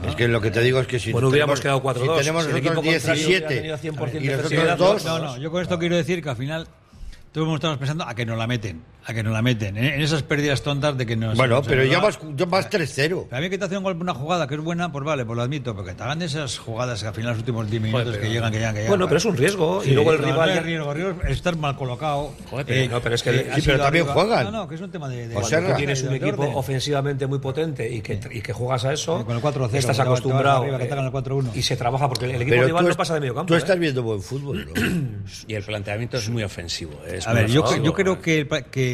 [0.06, 2.20] Es que lo que te digo es que si Bueno, hubiéramos tenemos- quedado 4-2, si
[2.20, 5.50] tenemos si el nosotros equipo contrario hubiera 17 tenido 100% y nosotros No, no, yo
[5.50, 6.68] con esto quiero decir que al final
[7.32, 9.76] todos estamos pensando a que nos la meten, a que nos la meten.
[9.78, 11.36] En, en esas pérdidas tontas de que nos.
[11.36, 13.28] Bueno, pero ya vas, ya vas 3-0.
[13.30, 15.34] A mí que te hace un golpe una jugada que es buena, pues vale, pues
[15.36, 18.04] lo admito, porque te hagan de esas jugadas que al final los últimos 10 minutos
[18.06, 18.90] Joder, que llegan, que llegan, que llegan.
[18.90, 19.82] Bueno, pero es un riesgo.
[19.84, 20.48] y luego el no, rival.
[20.50, 22.32] no es riesgo, riesgo es estar mal colocado.
[22.50, 24.44] Joder, pero no, pero es que el- ha sí, pero también juegan.
[24.44, 25.28] No, no, que es un tema de.
[25.28, 26.54] de O sea, tú tienes un de equipo orden.
[26.56, 30.62] ofensivamente muy potente y que, y que juegas a eso, Con el 4-0, estás acostumbrado
[30.62, 31.50] arriba, que el 4-1.
[31.54, 33.46] y se trabaja porque el equipo Pero rival no pasa de medio campo.
[33.48, 33.58] tú ¿eh?
[33.58, 34.68] estás viendo buen fútbol.
[35.46, 36.92] Y el planteamiento es muy ofensivo.
[37.26, 38.46] A ver, yo creo que,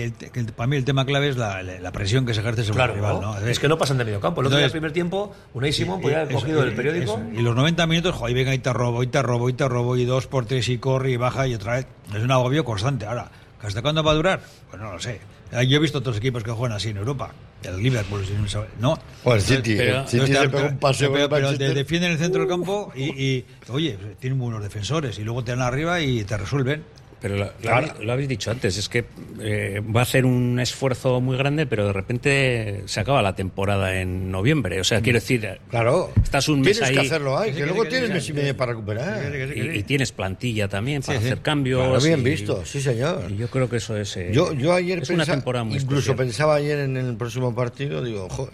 [0.04, 2.76] el el- para mí el tema clave es la, la presión que se ejerce sobre
[2.76, 3.20] Claro, el rival.
[3.20, 3.40] ¿no?
[3.40, 3.46] ¿no?
[3.46, 4.40] es que no pasan de medio campo.
[4.40, 7.14] El otro día, el Entonces- primer tiempo, Unai Simón podía haber cogido el periódico.
[7.14, 7.22] eso.
[7.40, 9.96] Y los 90 minutos, joder, venga y te robo, y te robo, y te robo,
[9.96, 11.86] y dos por tres y corre y baja y otra vez.
[12.14, 13.06] Es un agobio constante.
[13.06, 13.30] Ahora,
[13.62, 14.40] ¿hasta cuándo va a durar?
[14.70, 15.20] Pues no lo sé.
[15.68, 17.30] Yo he visto otros equipos que juegan así en Europa.
[17.62, 18.98] El Liverpool, si no sabe- ¿no?
[19.22, 19.74] O el City.
[19.76, 22.18] pero- el City Entonces, se te- pega un paseo pero, el pero te defienden el
[22.18, 26.24] centro del campo y, y, oye, tienen buenos defensores y luego te dan arriba y
[26.24, 26.82] te resuelven.
[27.24, 27.76] Pero lo, lo Claro.
[27.86, 29.02] habéis, lo habéis dicho antes, es que
[29.40, 33.98] eh, va a hacer un esfuerzo muy grande, pero de repente se acaba la temporada
[33.98, 34.78] en noviembre.
[34.78, 36.10] O sea, quiero decir, Claro.
[36.22, 38.26] estás un mes Tienes ahí que hacerlo ahí, que que luego que tienes mes y
[38.34, 39.32] que medio para recuperar.
[39.56, 41.30] y, y tienes plantilla también para Sí, sí.
[41.30, 41.80] hacer cambios.
[41.82, 43.22] Claro, bien y- visto, sí señor.
[43.30, 44.14] y yo creo que eso es.
[44.18, 46.16] eh, Yo, yo ayer es una temporada muy incluso especial.
[46.18, 48.50] pensaba ayer en el próximo partido, digo, "Jo,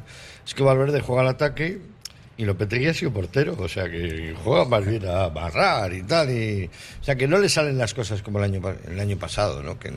[0.47, 1.81] es que Valverde juega al ataque
[2.41, 6.31] y Lopetegui ha sido portero, o sea que juega más bien a barrar y tal,
[6.31, 9.63] y, o sea que no le salen las cosas como el año el año pasado,
[9.63, 9.79] ¿no?
[9.79, 9.91] Que,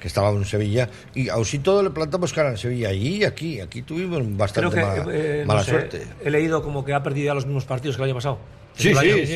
[0.00, 3.60] que estaba en Sevilla y aun si todo le plantamos cara en Sevilla y aquí,
[3.60, 6.02] aquí tuvimos Creo bastante que ma- eh, no mala sé, suerte.
[6.24, 8.38] he leído como que ha perdido ya los mismos partidos que el año pasado.
[8.76, 9.32] Sí, sí, eh, sí,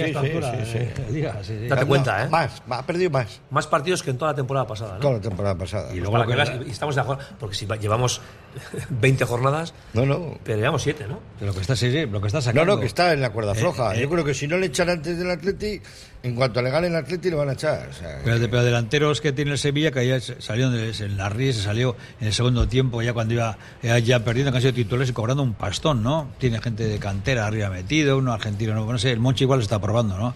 [1.45, 1.69] sí.
[1.69, 2.29] Date No, cuenta, ¿eh?
[2.29, 4.95] Más, ha perdido más Más partidos que en toda la temporada pasada.
[4.95, 5.01] ¿no?
[5.01, 5.93] toda la temporada pasada.
[5.93, 6.27] Y luego para
[6.59, 8.21] que y estamos de acuerdo, porque si va- llevamos
[8.91, 10.39] 20 jornadas, No, no.
[10.45, 11.21] pero llevamos 7, ¿no?
[11.39, 12.75] Pero lo que está, sí, sí, lo que está No, sacando.
[12.75, 13.95] no, que está en la cuerda Eh, floja.
[13.95, 14.01] eh.
[14.01, 15.81] Yo creo que si no le echan antes del Atleti,
[16.25, 17.87] en cuanto le gane el Atleti le van a echar.
[17.89, 21.29] o sea, Pero, de- pero delanteros que tiene el Sevilla, que ya salió en la
[21.29, 23.57] Ríe, se salió en el segundo tiempo, ya cuando iba
[24.03, 26.31] ya, perdiendo, que han sido titulares y cobrando un pastón, ¿no?
[26.39, 29.63] Tiene gente de cantera arriba metido, uno argentino, no, no sé, el Monchi igual lo
[29.63, 30.35] está probando, ¿no?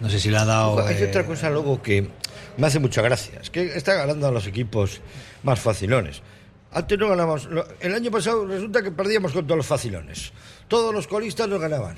[0.00, 0.86] No sé si le ha dado.
[0.86, 2.08] Hay eh, otra cosa luego que
[2.56, 3.40] me hace mucha gracia.
[3.42, 5.00] Es que está ganando a los equipos
[5.42, 6.22] más facilones.
[6.70, 7.46] Antes no ganamos.
[7.46, 10.32] lo- El año pasado resulta que perdíamos con todos los facilones.
[10.68, 11.96] Todos los colistas nos ganaban.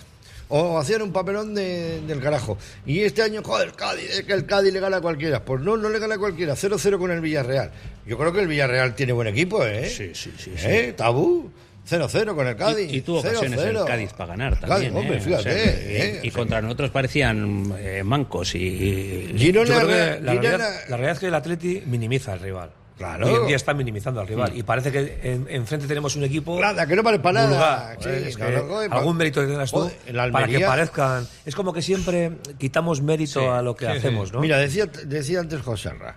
[0.51, 2.59] O hacían un papelón de- del carajo.
[2.85, 5.45] Y este año, joder, el Cádiz, es que el Cádiz le gana a cualquiera.
[5.45, 6.55] Pues no, no le gana a cualquiera.
[6.57, 7.71] 0-0 con el Villarreal.
[8.07, 9.89] Yo creo que el Villarreal tiene buen equipo, ¿eh?
[9.89, 10.67] Sí, sí, sí, sí.
[10.67, 10.95] ¿Eh?
[10.97, 11.51] Tabú.
[11.89, 12.93] 0-0 con el Cádiz.
[12.93, 13.81] Y, y tuvo ocasiones 0-0.
[13.81, 14.97] el Cádiz para ganar Cádiz, también.
[14.97, 15.21] hombre, ¿eh?
[15.21, 15.41] fíjate.
[15.41, 16.21] O sea, ¿eh?
[16.23, 20.59] y, y contra nosotros parecían eh, mancos y, Girona, la, Girona- realidad,
[20.89, 22.71] la realidad es que el Atleti minimiza al rival.
[23.01, 23.27] Claro.
[23.29, 24.55] Hoy en día está minimizando al rival.
[24.55, 26.61] Y parece que en- enfrente tenemos un equipo.
[26.61, 27.97] Nada, que no vale para nada.
[27.99, 28.43] Sí, Es que
[28.91, 31.27] algún mérito tengas tú Joder, para que parezcan.
[31.47, 34.35] Es como que siempre quitamos mérito a lo que hacemos.
[34.35, 34.41] ¿no?
[34.41, 36.15] Mira, decía, decía antes José Ra,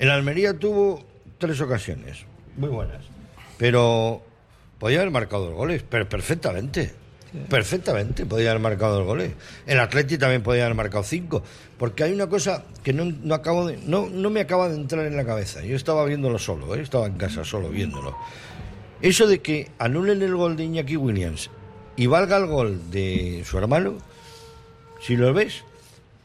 [0.00, 1.04] el Almería tuvo
[1.38, 2.24] tres ocasiones,
[2.56, 3.04] muy buenas,
[3.56, 4.20] pero
[4.80, 6.92] podía haber marcado dos goles, pero perfectamente.
[7.48, 9.32] Perfectamente podía haber marcado dos goles.
[9.66, 11.42] El Atleti también podía haber marcado cinco.
[11.78, 15.04] Porque hay una cosa que no, no acabo de, no, no me acaba de entrar
[15.06, 15.62] en la cabeza.
[15.62, 16.80] Yo estaba viéndolo solo, ¿eh?
[16.82, 18.16] estaba en casa solo viéndolo.
[19.02, 21.50] Eso de que anulen el gol de Iñaki Williams
[21.96, 23.98] y valga el gol de su hermano,
[25.00, 25.62] si lo ves,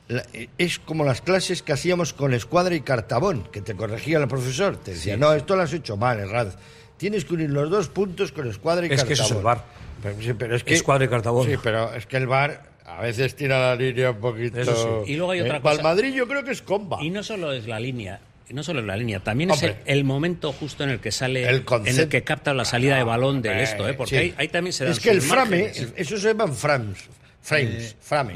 [0.07, 0.25] la-
[0.57, 4.77] es como las clases que hacíamos con Escuadra y Cartabón, que te corregía el profesor.
[4.77, 6.49] Te decía, no, esto lo has hecho mal, Herrad.
[6.97, 9.23] Tienes que unir los dos puntos con Escuadra y Es que Cartabón.
[9.25, 9.78] eso es el VAR.
[10.01, 11.47] Pero, sí, pero es que, Escuadra y Cartabón.
[11.47, 14.59] Sí, pero es que el VAR a veces tira la línea un poquito.
[14.59, 15.13] Eso sí.
[15.13, 15.63] Y luego hay otra Eh, cosa.
[15.63, 16.97] Para el Madrid yo creo que es comba.
[17.01, 20.03] Y no solo es la línea, y no solo es la línea, también es el,
[20.03, 23.41] momento justo en el que sale, El en el que capta la salida de balón
[23.41, 23.93] del esto, ¿eh?
[23.93, 24.15] porque Sí.
[24.17, 25.93] ahí, ahí también se dan Es que el frame, márgenes.
[25.95, 26.97] eso se llaman frames,
[27.41, 28.33] frames, frame.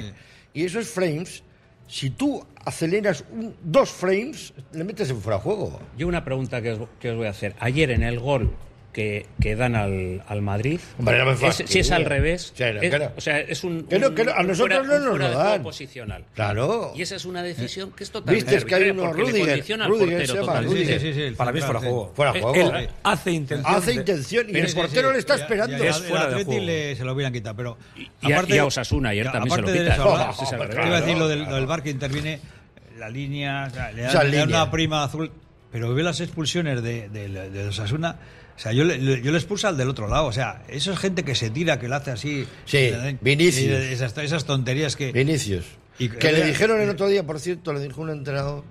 [0.54, 1.42] Y esos frames,
[1.88, 5.80] si tú aceleras un- dos frames, le metes en fuera de juego.
[5.98, 7.56] Yo una pregunta que os, que os voy a hacer.
[7.60, 8.52] Ayer en el gol
[8.94, 11.72] que, que dan al, al Madrid, Hombre, no me es- fastidies.
[11.72, 13.12] si es al revés, Sí, no, es- que no.
[13.18, 15.28] o sea, es un, Que no, un- que no, a nosotros fuera- no nos lo
[15.30, 15.64] de dan.
[15.64, 16.24] posicional.
[16.36, 16.94] Claro.
[16.96, 20.28] Y esa es una decisión que es totalmente Viste, es que hay uno, Rudiger, Rudiger
[20.28, 20.62] se llama.
[20.62, 21.02] Rudiger.
[21.02, 22.14] Sí, sí, Para mí es fuera de juego.
[22.16, 22.76] Fuera de Eh, juego.
[22.76, 23.76] él hace intención.
[23.76, 25.78] Hace de- intención y el portero sí, le está ya- esperando.
[25.78, 26.66] ya- ya Es el fuera de Atleti juego.
[26.66, 27.78] le- se lo hubieran quitado, pero
[28.22, 30.86] Y a- y a Osasuna ayer también se lo aparte de revés.
[30.88, 32.40] iba a decir lo del, bar que interviene
[33.00, 34.64] la línea, o sea, le dan, Esa le dan línea.
[34.64, 35.32] una prima azul,
[35.72, 38.18] pero ve las expulsiones de, de, de Osasuna.
[38.56, 40.26] O sea, yo le, yo le expulso al del otro lado.
[40.26, 42.46] O sea, eso es gente que se tira, que lo hace así.
[42.66, 43.72] Sí, Vinicius.
[43.72, 45.12] Esas, esas tonterías que.
[45.12, 45.66] Vinicius.
[46.00, 48.64] Y- que le dijeron el otro día, por cierto, le dijo un entrenador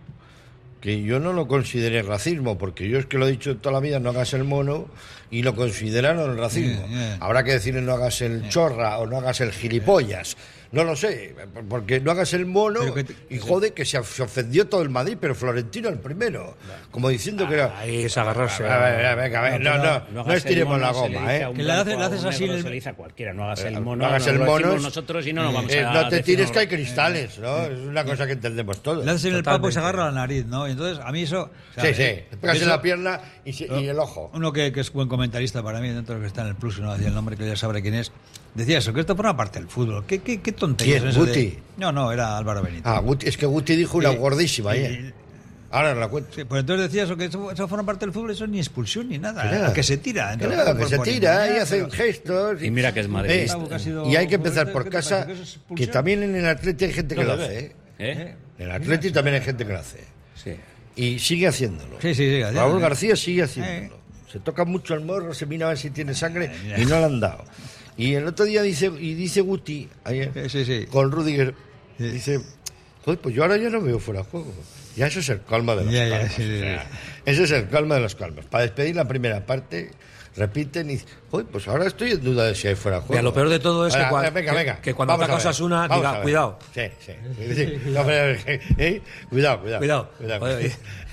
[0.81, 3.79] que yo no lo consideré racismo, porque yo es que lo he dicho toda la
[3.81, 4.89] vida, no hagas el mono,
[5.31, 6.85] y lo consideraron racismo.
[6.89, 7.17] Yeah, yeah.
[7.21, 10.37] Habrá que decirle no hagas el chorra o no hagas el gilipollas.
[10.73, 11.35] No lo sé,
[11.69, 15.19] porque no hagas el mono que te- y jode que se, ofendió todo el Madrid,
[15.21, 16.57] pero Florentino el primero.
[16.91, 17.79] Como diciendo que era...
[17.79, 18.67] Ahí es agarrarse.
[18.67, 21.37] A ver, a ver, venga, a ver, no, no, no, hagas el estiremos la goma,
[21.37, 21.47] ¿eh?
[21.55, 23.35] Que le haces- así negro, el- se le dice a cualquiera.
[23.35, 25.53] No hagas Eh, el no mono, hagas no el lo mono nosotros y no nos
[25.53, 27.65] vamos Eh, a no te tires que hay cristales, ¿no?
[27.65, 29.05] Es una cosa que entendemos todos.
[29.05, 30.67] Le haces en el papo y se agarra la nariz, ¿no?
[30.67, 31.51] Y entonces, a mí eso...
[31.79, 34.31] Sí, sí, eh, pegas en la pierna y, y el ojo.
[34.33, 36.55] Uno que, que es buen comentarista para mí, dentro de lo que está en el
[36.55, 38.11] plus, no decía el nombre, que ya sabrá quién es,
[38.55, 40.05] decía eso, que esto forma parte del fútbol.
[40.07, 41.59] ¿Qué, qué, qué de- Guti?
[41.79, 42.89] No, no, era Álvaro Benito.
[42.89, 44.17] Ah, Guti- es que Guti dijo una Sí.
[44.17, 45.15] gordísima Y- ayer.
[45.71, 46.31] Ahora la cuento.
[46.35, 49.09] Sí, pues entonces decía eso, que eso, eso forma parte del fútbol, eso ni expulsión
[49.09, 49.43] ni nada.
[49.49, 49.59] Que ¿eh?
[49.59, 49.73] nada.
[49.73, 50.27] que se tira.
[50.29, 52.63] Que entonces, nada, que se tira y hacen pero- gestos.
[52.63, 53.59] Y mira que es madridista.
[53.69, 55.27] que ha sido- y hay que empezar por ¿qué te casa?
[55.75, 57.59] ¿Que es también en el Atleti hay gente que No lo hace.
[57.59, 57.73] ¿eh?
[57.99, 58.35] ¿Eh?
[58.59, 60.05] En el Atleti también hay gente que lo hace.
[60.35, 60.53] Sí.
[60.95, 61.97] Y sigue haciéndolo.
[62.03, 62.43] Sí, sí, sí.
[62.43, 63.99] Raúl García sigue haciéndolo.
[64.31, 67.05] Se toca mucho el morro, se mira a ver si tiene sangre y no le
[67.07, 67.45] han dado.
[68.03, 70.87] Y el otro día dice, y dice Guti, ayer, Sí, sí, sí.
[70.87, 71.55] con Rudiger,
[71.99, 72.41] dice,
[73.05, 74.53] "Joder, pues yo ahora ya no veo fuera de juego.
[74.97, 76.35] Ya eso es el calma de los Ya, ya, calmas.
[76.35, 76.89] sí, sí, o sea, sí.
[77.27, 78.45] Ese es el calma de los calmas.
[78.47, 79.93] Para despedir la primera parte,
[80.37, 83.13] repiten y dicen, "Joder, pues ahora estoy en duda de si hay fuera de juego.
[83.13, 86.23] Mira, lo peor de todo es que venga, que- venga, que cuando ataca Osasuna, diga,
[86.23, 86.59] cuidado.
[86.75, 87.13] Sí, sí.
[87.55, 87.79] sí.
[87.87, 88.39] No, pero,
[88.79, 89.03] ¿eh?
[89.29, 90.11] Cuidado, cuidado.
[90.19, 90.61] Cuidado.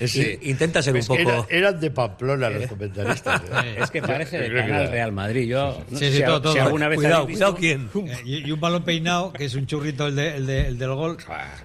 [0.00, 3.42] I- intenta ser un es poco- era- eran de Pamplona los comentaristas.
[3.64, 3.76] ¿eh?
[3.82, 4.88] Es que parece de canal.
[4.90, 5.48] Real Madrid.
[5.48, 6.62] Yo no Sí, sé sí, si, todo, si todo.
[6.66, 7.90] alguna vez Cuidado, cuidado quién.
[7.94, 10.94] Eh, Y, un balón peinado, que es un churrito el, de- el, de- el del
[10.94, 11.18] gol,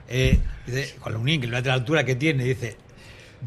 [0.10, 2.76] eh, dice, con Lunín, que la altura que tiene, dice,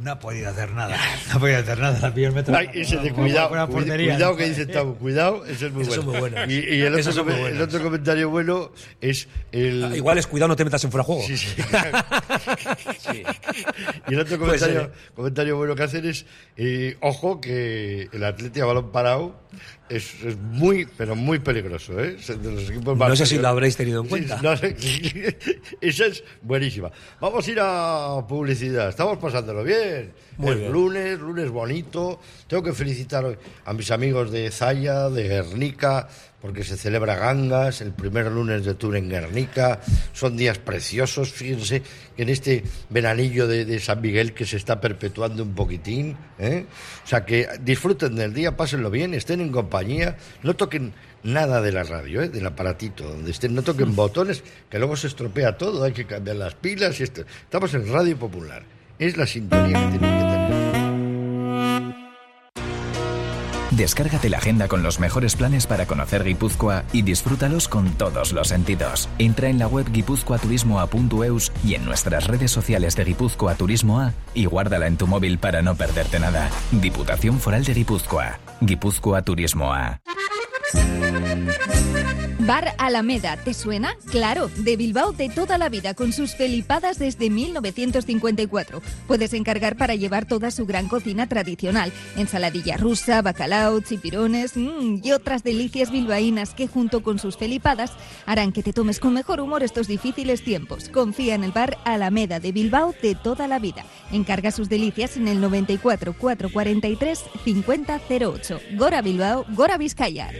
[0.02, 0.96] no ha podido hacer nada,
[1.28, 2.56] no ha podido hacer nada, la pilló el metro.
[2.56, 6.36] Ay, ese de cuidado, cuidado que dice Tavo, cuidado, ese es muy Esos bueno.
[6.36, 6.54] son muy.
[6.54, 9.84] Y, y el, otro, el comentario bueno es el...
[9.84, 11.22] Ah, Igual es cuidado, no te metas en fuera de juego.
[11.22, 11.54] Sí, sí.
[14.08, 14.90] y el otro ¿eh?
[15.14, 19.47] comentario bueno que hacen es, eh, ojo, que el Atleti a balón parado
[19.88, 21.98] es, es muy, pero muy peligroso.
[21.98, 22.16] ¿eh?
[22.18, 24.40] Es de los equipos más No sé si lo habréis tenido en cuenta.
[24.42, 24.76] no sé.
[25.80, 26.90] Esa es buenísima.
[27.20, 28.88] Vamos a ir a publicidad.
[28.88, 30.12] Estamos pasándolo bien.
[30.36, 30.72] Muy es bien.
[30.72, 32.20] lunes, lunes bonito.
[32.46, 36.08] Tengo que felicitar a mis amigos de Zaya, de Guernica,
[36.40, 39.80] porque se celebra Gangas, el primer lunes de tour en Guernica.
[40.12, 41.32] Son días preciosos.
[41.32, 41.82] Fíjense
[42.16, 46.16] que en este veranillo de, de San Miguel que se está perpetuando un poquitín.
[46.38, 46.66] ¿eh?
[47.04, 50.92] O sea, que disfruten del día, pásenlo bien, estén en compañía, no toquen
[51.24, 52.28] nada de la radio, ¿eh?
[52.28, 56.36] del aparatito, donde estén, no toquen botones, que luego se estropea todo, hay que cambiar
[56.36, 57.22] las pilas y esto.
[57.42, 58.62] Estamos en Radio Popular.
[58.98, 60.67] Es la sintonía que tienen que tener.
[63.78, 68.48] Descárgate la agenda con los mejores planes para conocer Guipúzcoa y disfrútalos con todos los
[68.48, 69.08] sentidos.
[69.20, 74.46] Entra en la web guipuzcoaturismoa.eus y en nuestras redes sociales de Guipúzcoa Turismo A y
[74.46, 76.50] guárdala en tu móvil para no perderte nada.
[76.72, 78.40] Diputación Foral de Guipúzcoa.
[78.60, 80.00] Guipúzcoa Turismo A.
[82.48, 83.94] Bar Alameda, ¿te suena?
[84.10, 88.80] Claro, de Bilbao de toda la vida, con sus felipadas desde 1954.
[89.06, 95.12] Puedes encargar para llevar toda su gran cocina tradicional, ensaladilla rusa, bacalao, chipirones mm, y
[95.12, 97.92] otras delicias bilbaínas que junto con sus felipadas
[98.24, 100.88] harán que te tomes con mejor humor estos difíciles tiempos.
[100.88, 103.84] Confía en el Bar Alameda de Bilbao de toda la vida.
[104.10, 108.60] Encarga sus delicias en el 94 443 5008.
[108.78, 110.30] Gora Bilbao, Gora Vizcaya.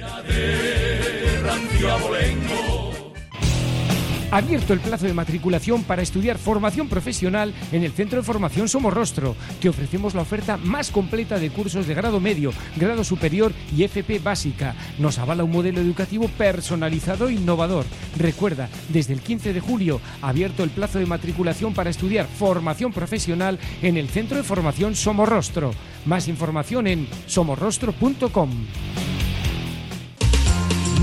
[4.31, 9.35] Abierto el plazo de matriculación para estudiar formación profesional en el Centro de Formación Somorrostro.
[9.59, 14.18] Te ofrecemos la oferta más completa de cursos de grado medio, grado superior y FP
[14.18, 14.74] básica.
[14.98, 17.87] Nos avala un modelo educativo personalizado e innovador.
[18.18, 23.59] Recuerda, desde el 15 de julio, abierto el plazo de matriculación para estudiar formación profesional
[23.81, 25.70] en el Centro de Formación Somorrostro.
[26.04, 28.50] Más información en somorrostro.com.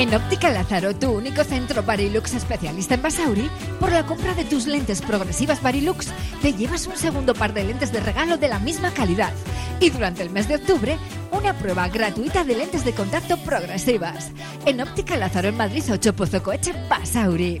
[0.00, 4.66] En Óptica Lázaro, tu único centro Barilux especialista en Basauri, por la compra de tus
[4.66, 6.08] lentes progresivas Barilux,
[6.40, 9.34] te llevas un segundo par de lentes de regalo de la misma calidad.
[9.78, 10.96] Y durante el mes de octubre,
[11.32, 14.30] una prueba gratuita de lentes de contacto progresivas.
[14.64, 17.60] En Óptica Lázaro en Madrid 8 Pozo Coche Basauri.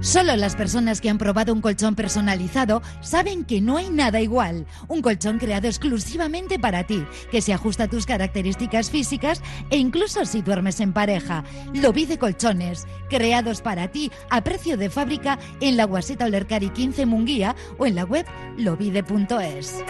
[0.00, 4.66] Solo las personas que han probado un colchón personalizado saben que no hay nada igual.
[4.88, 10.24] Un colchón creado exclusivamente para ti, que se ajusta a tus características físicas e incluso
[10.24, 11.44] si duermes en pareja.
[11.74, 17.56] Lobide Colchones, creados para ti a precio de fábrica en la Guaseta Olercari 15 Munguía
[17.78, 19.82] o en la web lobide.es.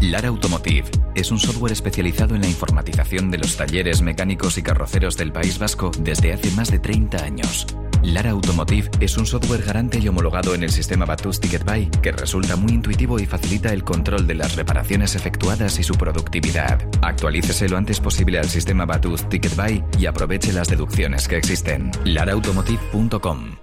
[0.00, 5.16] Lara Automotive es un software especializado en la informatización de los talleres mecánicos y carroceros
[5.16, 7.66] del País Vasco desde hace más de 30 años.
[8.04, 12.12] Lara Automotive es un software garante y homologado en el sistema Batus Ticket Buy que
[12.12, 16.82] resulta muy intuitivo y facilita el control de las reparaciones efectuadas y su productividad.
[17.00, 21.90] Actualícese lo antes posible al sistema Batus Ticket Buy y aproveche las deducciones que existen.
[22.04, 23.56] laraautomotive.com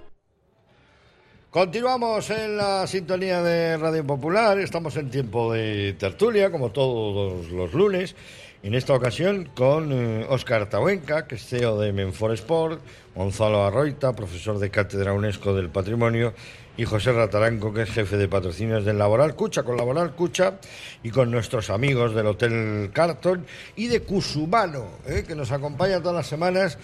[1.52, 7.74] Continuamos en la sintonía de Radio Popular, estamos en tiempo de tertulia, como todos los
[7.74, 8.16] lunes,
[8.62, 9.92] en esta ocasión con
[10.28, 12.80] Óscar Tahuenca, que es CEO de Menfor Sport,
[13.14, 16.32] Gonzalo Arroita, profesor de Cátedra UNESCO del Patrimonio,
[16.76, 20.54] y José Rataranco, que es jefe de patrocinios del Laboral Cucha, con Laboral Cucha
[21.02, 23.44] y con nuestros amigos del Hotel Carton
[23.76, 25.24] y de Cusumano, ¿eh?
[25.26, 26.78] que nos acompaña todas las semanas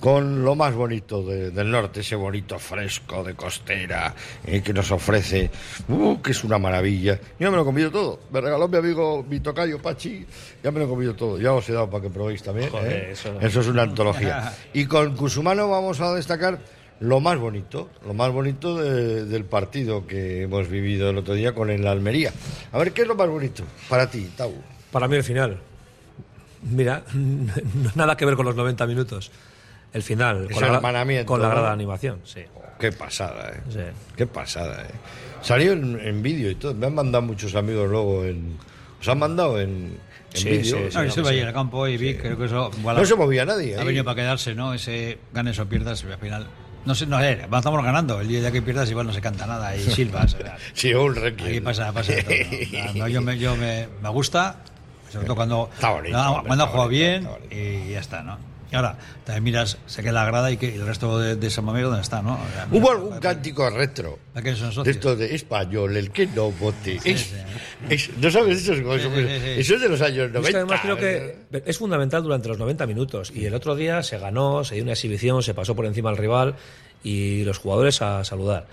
[0.00, 4.14] con lo más bonito de- del norte, ese bonito fresco de costera
[4.46, 5.50] eh, que nos ofrece,
[5.88, 7.18] uh, que es una maravilla.
[7.40, 8.20] Yo me lo he comido todo.
[8.30, 10.24] Me regaló mi amigo mi tocayo Pachi,
[10.62, 11.38] ya me lo he comido todo.
[11.40, 12.70] Ya os he dado para que probéis también.
[12.70, 13.10] Joder, ¿eh?
[13.12, 14.52] eso- es una antología.
[14.72, 16.58] Y con Cusumano vamos a destacar
[17.00, 21.54] lo más bonito, lo más bonito de- del partido que hemos vivido el otro día
[21.54, 22.32] con el Almería.
[22.72, 24.52] A ver, ¿qué es lo más bonito para ti, Tau?
[24.92, 25.58] Para mí el final.
[26.62, 27.02] Mira,
[27.94, 29.30] nada que ver con los 90 minutos.
[29.92, 32.42] El final, Ese con la, con la grada de animación, sí.
[32.78, 33.60] Qué pasada, ¿eh?
[33.70, 33.80] Sí.
[34.16, 34.90] Qué pasada, ¿eh?
[35.42, 36.74] Salió en, en vídeo y todo.
[36.74, 38.56] Me han mandado muchos amigos luego en...
[39.00, 39.98] ¿Os han mandado en,
[40.34, 40.76] en Sí, vídeo?
[40.90, 42.70] sí, No, yo estuve allí en el campo y vi, creo que eso.
[42.82, 43.76] No se movía nadie.
[43.76, 43.86] Ha ahí.
[43.86, 44.74] venido para quedarse, ¿no?
[44.74, 46.46] Ese ganes o pierdas, al final.
[46.84, 48.20] No sé, no sé, avanzamos ganando.
[48.20, 50.36] El día que pierdas, igual no se canta nada y silbas.
[50.74, 51.48] Sí, un requiem.
[51.48, 52.94] Aquí pasa, pasa de todo.
[52.94, 53.08] ¿no?
[53.08, 54.56] Yo me, yo me, me gusta,
[55.10, 57.54] sobre todo cuando, Está bonito, no, hombre, cuando está bonito, bien está bonito.
[57.56, 58.38] y ya está, ¿no?
[58.70, 61.64] Y ahora, también miras, se queda la grada y, que, el resto de, de San
[61.64, 62.34] Mamés, ¿dónde está, no?
[62.34, 64.18] O sea, ¿Hubo algún cántico retro?
[64.34, 64.96] ¿A qué son De socios?
[64.96, 66.98] esto de español, el que no vote.
[67.00, 67.34] Sí, Es- sí.
[67.88, 69.10] es- ¿No sabes esos cosas?
[69.14, 69.60] Sí, sí, sí, sí.
[69.60, 70.50] Eso es de los años Yo es 90.
[70.50, 73.32] que además creo que es fundamental durante los 90 minutos.
[73.34, 76.18] Y el otro día se ganó, se dio una exhibición, se pasó por encima al
[76.18, 76.54] rival
[77.02, 78.66] y los jugadores a saludar.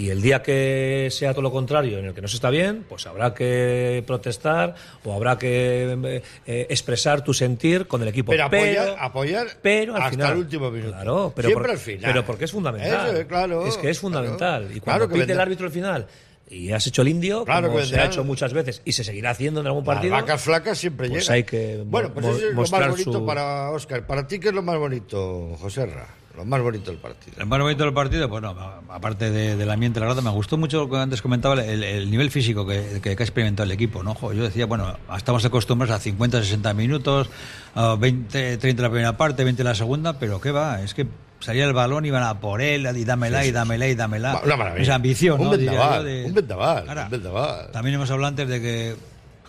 [0.00, 2.86] Y el día que sea todo lo contrario, en el que no se está bien,
[2.88, 8.30] pues habrá que protestar o habrá que eh, eh, expresar tu sentir con el equipo.
[8.32, 10.32] Pero apoyar, apoyar pero al hasta final.
[10.32, 10.92] el último minuto.
[10.92, 12.12] Claro, pero, Siempre por- al final.
[12.12, 13.08] pero porque es fundamental.
[13.10, 14.62] Eso es, claro, Es que es fundamental.
[14.62, 14.74] claro.
[14.76, 16.06] Y cuando Claro que el árbitro al final
[16.50, 19.04] y has hecho el indio, Claro como que se ha hecho muchas veces y se
[19.04, 20.12] seguirá haciendo en algún Las partido.
[20.14, 21.34] vacas flacas siempre pues llegan.
[21.36, 24.06] hay que Bueno, pues eso es lo más bonito su- para Oscar.
[24.06, 26.08] ¿Para ti qué es lo más bonito, José Ra?
[26.36, 27.36] Lo más bonito del partido.
[27.38, 28.54] El más bonito del partido, bueno,
[28.88, 32.10] aparte de- del ambiente, la grada, me gustó mucho lo que antes comentaba, el, el
[32.10, 34.14] nivel físico que, que- que ha experimentado el equipo, ¿no?
[34.32, 37.28] Yo decía, bueno, estamos acostumbrados a 50, 60 minutos,
[37.74, 40.80] a 20, 30 la primera parte, 20 la segunda, pero ¿qué va?
[40.82, 41.06] Es que
[41.40, 44.40] salía el balón, iban a por él, y dámela, y dámela, y dámela.
[44.44, 44.82] Una maravilla.
[44.84, 45.50] Esa ambición, Un ¿no?
[45.56, 47.70] Vendaval, de- un vendaval, Ahora, un vendaval.
[47.72, 48.96] También hemos hablado antes de que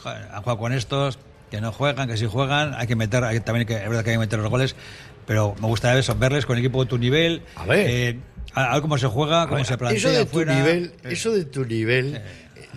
[0.06, 1.20] han jugado con estos,
[1.52, 4.10] que no juegan, que si juegan, hay que meter, hay, también que, es verdad que
[4.12, 4.76] hay que meter los goles,
[5.28, 7.86] pero me gustaría eso, verles con equipo de tu nivel, A ver.
[7.90, 8.20] eh,
[8.54, 11.46] a, a ver cómo se juega, cómo se plantea eso de tu nivel, eso de
[11.46, 12.22] tu nivel, eh,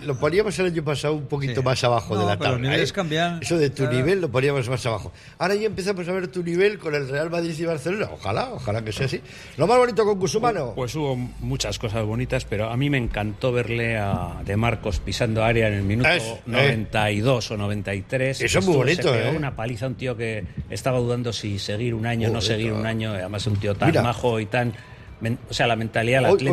[0.03, 2.57] lo poníamos el año pasado un poquito más abajo No, de la pero tabla.
[2.57, 2.93] los niveles ¿eh?
[2.93, 3.39] cambian.
[3.41, 3.97] Eso de tu Claro.
[3.97, 5.11] nivel lo poníamos más abajo.
[5.37, 8.09] Ahora ya empezamos a ver tu nivel con el Real Madrid y Barcelona.
[8.13, 9.21] Ojalá, ojalá que sea así.
[9.57, 10.73] Lo más bonito con Cusumano.
[10.75, 15.43] Pues hubo muchas cosas bonitas, pero a mí me encantó verle a De Marcos pisando
[15.43, 16.41] área en el minuto Es, eh.
[16.45, 18.41] 92 o 93.
[18.41, 19.37] Eso es muy bonito, se pegó ¿eh?
[19.37, 22.73] una paliza a un tío que estaba dudando si seguir un año o no seguir
[22.73, 23.11] un año.
[23.13, 24.01] Además, un tío tan Mira.
[24.01, 24.73] majo y tan.
[25.49, 26.47] O sea, la mentalidad, la Hoy,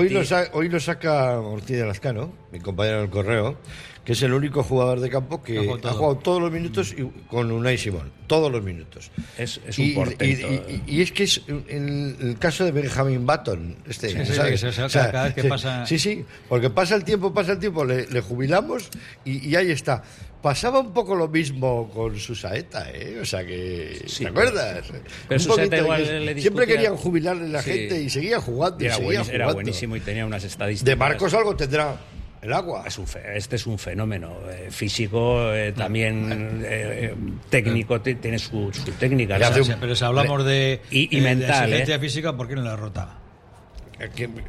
[0.52, 3.56] hoy lo saca Ortiz de Lascano, mi compañero del correo,
[4.04, 6.16] que es el único jugador de campo que Ha ha jugado jugado, todo.
[6.22, 9.10] todos los minutos y- con Unai Simón, todos los minutos.
[9.38, 10.24] Es, es un Y, portento.
[10.68, 14.32] y- y- y es que es el, el caso de Benjamin Button, este, Sí, sí,
[14.34, 14.60] ¿sabes?
[14.60, 17.52] sí, sí, sí, cada vez que sí, pasa- Sí, sí, porque pasa el tiempo, pasa
[17.52, 18.88] el tiempo, le, le jubilamos
[19.24, 20.02] y, ahí está.
[20.42, 23.18] Pasaba un poco lo mismo con Susaeta, ¿eh?
[23.22, 24.02] O sea que.
[24.08, 24.84] Sí, ¿Te acuerdas?
[25.28, 27.70] pero Susaeta igual Siempre querían jubilarle la Sí.
[27.70, 28.82] gente y seguía jugando.
[28.82, 29.54] y era, seguía buenísimo, era jugando.
[29.54, 30.84] buenísimo y tenía unas estadísticas.
[30.90, 31.94] De Marcos algo tendrá
[32.42, 32.84] el agua.
[32.86, 37.14] Es un fe- este es un fenómeno eh, físico, eh, también eh,
[37.48, 39.38] técnico, ti- tiene su, su técnica.
[39.80, 41.98] Pero si hablamos de, Y- y de- mental, de exigencia ¿eh?
[42.00, 43.18] física, ¿por qué no la rota?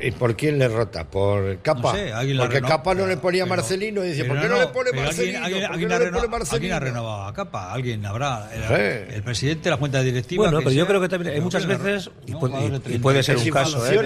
[0.02, 1.08] ¿Y por quién le rota?
[1.08, 1.94] ¿Por Capa?
[1.94, 4.60] No sé, Porque Capa no le ponía pero- Marcelino y decía, pero ¿por qué no,
[4.60, 5.44] le pone Marcelino?
[5.44, 6.56] Alguien, alguien- ¿Por qué alguien no ha le pone Marcelino?
[6.56, 8.50] alguien ha renovado a Capa, alguien habrá.
[8.52, 9.14] El, Sí.
[9.16, 10.44] el presidente de la Junta Directiva.
[10.46, 12.82] Bueno, pero yo creo que también hay muchas veces, y puede, jugador de y- y
[12.82, 13.02] 30.
[13.04, 14.00] puede ser un caso, ¿eh?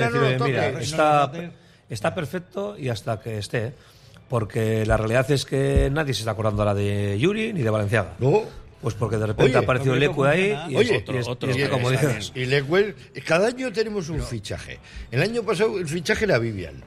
[0.43, 1.31] mira, está.
[1.89, 3.73] Está perfecto y hasta que esté.
[4.29, 8.15] Porque la realidad es que nadie se está acordando ahora de Yuri ni de Valenciaga.
[8.19, 8.43] No.
[8.81, 11.47] Pues porque de repente Oye, ha aparecido Leque ahí y, Oye, es- y es- otro-
[11.49, 12.93] y es otro como dices, Y Lecuel,
[13.25, 14.79] cada año tenemos un fichaje.
[15.11, 16.83] El año pasado el fichaje era Vivian.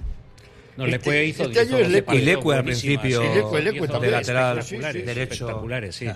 [0.77, 2.15] No, Este- Leque hizo, este año hizo es Leque.
[2.15, 4.01] Y Leque al principio, sí, hizo también.
[4.03, 4.57] de lateral
[5.05, 5.21] derecho.
[5.35, 6.07] espectaculares, sí.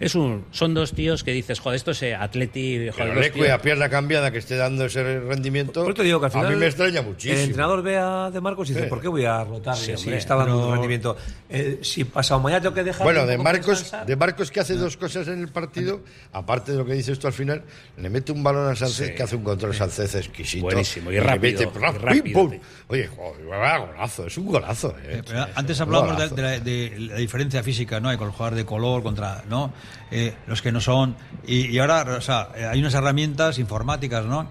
[0.00, 3.50] Es un, son dos tíos que dices, joder, esto es eh, Atleti, joder, Pero Leque
[3.50, 5.82] a pierna cambiada que esté dando ese rendimiento.
[5.82, 7.34] Por eso te digo que al final a mí me extraña muchísimo.
[7.40, 8.90] El entrenador ve a De Marcos y dice, Sí.
[8.90, 11.16] ¿por qué voy a rotarle Sí, si hombre, está dando pero- un rendimiento?
[11.50, 14.96] Eh, si pasado mañana tengo que dejar Bueno, de Marcos, de Marcos que hace dos
[14.96, 16.00] cosas en el partido,
[16.32, 17.64] aparte de lo que dice esto al final,
[17.96, 19.14] le mete un balón a Sánchez Sí.
[19.14, 20.62] que hace un control Sánchez exquisito.
[20.66, 22.50] Buenísimo, y rápido, mete, y rápido.
[22.86, 24.94] Oye, joder, golazo, es un golazo.
[25.02, 25.22] ¿eh?
[25.56, 28.08] Antes hablábamos de, la, de la diferencia física, ¿no?
[28.10, 29.72] Hay con el jugador de color contra, ¿no?
[30.10, 31.16] Eh, los que no son.
[31.46, 34.48] Y, y ahora, o sea, eh, hay unas herramientas informáticas, ¿no?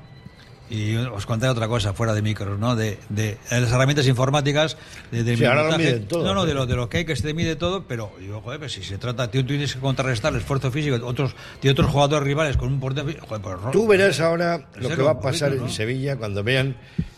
[0.70, 2.76] Y os contaré otra cosa fuera de micros, ¿no?
[2.76, 4.78] De, de, de las herramientas informáticas.
[5.12, 7.16] De, Sí, ahora lo miden todo, No, no, de lo, de lo que hay que
[7.16, 10.40] se mide todo, pero digo, joder, pues si se trata, tú tienes que contrarrestar el
[10.40, 13.08] esfuerzo físico de otros, de otros jugadores rivales con un portero.
[13.28, 15.70] Joder, pues, Tú verás ahora lo que va a pasar en.
[15.70, 16.76] Sevilla cuando vean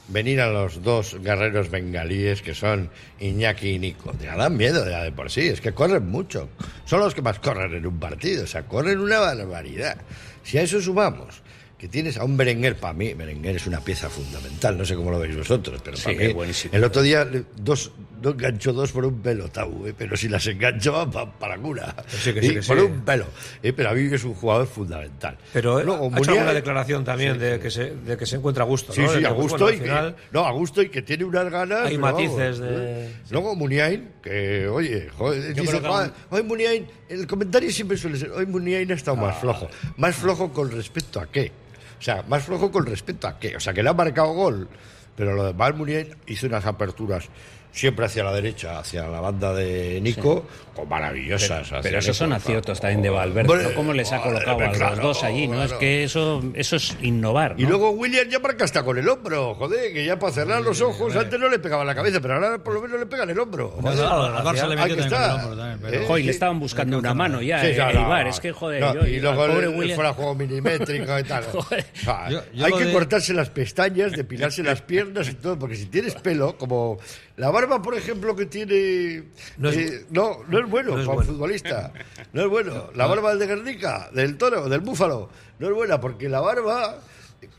[0.10, 2.90] venir a los dos guerreros bengalíes que son
[3.20, 4.12] Iñaki y Nico.
[4.14, 6.50] Te dan miedo ya de por sí, es que corren mucho.
[6.86, 9.98] Son los que más corren en un partido, o sea, corren una barbaridad.
[10.44, 11.42] Si a eso sumamos
[11.78, 15.12] que tienes a un Berenguer, para mí, Berenguer es una pieza fundamental, no sé cómo
[15.12, 16.74] lo veis vosotros, pero para Sí, mí, buenísimo.
[16.76, 17.92] el otro día dos,
[18.22, 21.96] no enganchó dos por un pelo, Tau, eh, pero si las enganchó van para cura.
[22.08, 23.26] sí, que sí, que por un pelo.
[23.64, 25.38] Eh, pero a mí es un jugador fundamental.
[25.54, 28.36] Pero eh, Luego, ha hecho Munier- alguna declaración también de, Que se, de que se
[28.38, 28.94] encuentra a gusto.
[28.94, 29.10] Sí, ¿no?
[29.14, 31.26] sí, que, a pues, gusto bueno, y final, que, no, a gusto y que tiene
[31.26, 31.86] unas ganas.
[31.88, 33.14] Hay matices vamos, de- ¿eh?
[33.32, 38.18] Luego Muniain, que oye, joder, dice, que "Joder, aún- hoy Muniain, el comentario siempre suele
[38.18, 39.40] ser, hoy Muniain ha estado más Ah.
[39.40, 39.68] flojo.
[39.98, 41.52] Más flojo con respecto a qué?
[42.00, 43.56] O sea, más flojo con respecto a qué?
[43.56, 44.70] O sea, que le ha marcado gol,
[45.16, 47.26] pero lo demás Muniain hizo unas aperturas
[47.72, 50.46] siempre hacia la derecha, hacia la banda de Nico,
[50.76, 51.68] con maravillosas.
[51.70, 53.50] Pero, pero esos son aciertos también de Valverde.
[53.52, 53.76] Hombre, ¿no?
[53.76, 55.48] ¿Cómo les ha colocado a los claro, dos allí?
[55.48, 55.62] ¿no?
[55.62, 55.80] Es claro.
[55.80, 57.56] que eso, eso es innovar.
[57.58, 57.70] Y ¿no?
[57.70, 61.16] luego William ya marca hasta con el hombro, joder, que ya para cerrar los ojos
[61.16, 63.30] antes no le pegaba en la cabeza, pero ahora por lo menos le pega en
[63.32, 63.76] el hombro.
[63.82, 63.98] No, joder.
[63.98, 65.26] no, Barça le metió está.
[65.26, 66.06] el hombro también, pero- ¿Eh?
[66.08, 66.26] Joder, Sí.
[66.26, 68.24] le estaban buscando una mano ya, Sí, eh, ya, el no, Ibar.
[68.26, 68.30] no.
[68.32, 71.44] Es que, joder, No, yo- y luego pobre el, William- fuera juego milimétrico y tal.
[72.30, 75.86] Yo- yo hay que de- cortarse las pestañas, depilarse las piernas y todo, porque si
[75.86, 76.98] tienes pelo, como
[77.38, 79.24] la barba, por ejemplo, que tiene.
[79.58, 81.32] No es- eh, no, no es bueno no es para bueno.
[81.32, 81.92] un futbolista.
[82.34, 82.90] No es bueno.
[82.96, 85.30] La barba del de Guernica, del toro, del búfalo,
[85.60, 87.00] no es buena, porque la barba.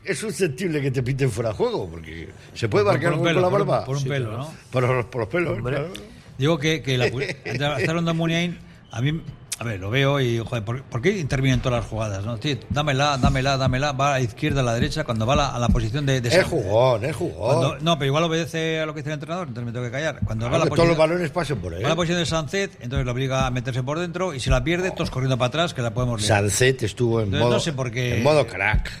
[0.05, 3.43] Es susceptible que te pinten fuera de juego, porque se puede marcar con la por
[3.43, 3.85] un- barba.
[3.85, 4.31] por un Sí, pelo.
[4.37, 4.53] ¿no?
[4.71, 5.59] Por, los- por los pelos.
[5.59, 5.91] Claro.
[6.37, 7.05] Digo que, que la,
[7.89, 8.59] hablando de Muniain,
[8.91, 9.21] a mí,
[9.61, 12.25] a ver, lo veo y, joder, ¿por, por qué intervienen todas las jugadas?
[12.25, 12.35] No?
[12.37, 15.49] Tío, dámela, dámela, dámela, va a la izquierda, a la derecha, cuando va a la,
[15.55, 16.19] a la posición de...
[16.19, 17.37] de Es jugón, es jugón.
[17.37, 19.91] Cuando- no, pero igual obedece a lo que dice el entrenador, entonces me tengo que
[19.91, 20.19] callar.
[20.25, 21.81] Cuando va a Claro, la que todos los posición, balones pasen por ahí.
[21.83, 24.49] va a la posición de Sancet, entonces lo obliga a meterse por dentro y si
[24.49, 26.27] la pierde, todos corriendo para atrás, que la podemos liar.
[26.41, 28.91] Sancet estuvo en Entonces, modo, no sé por qué- en modo crack.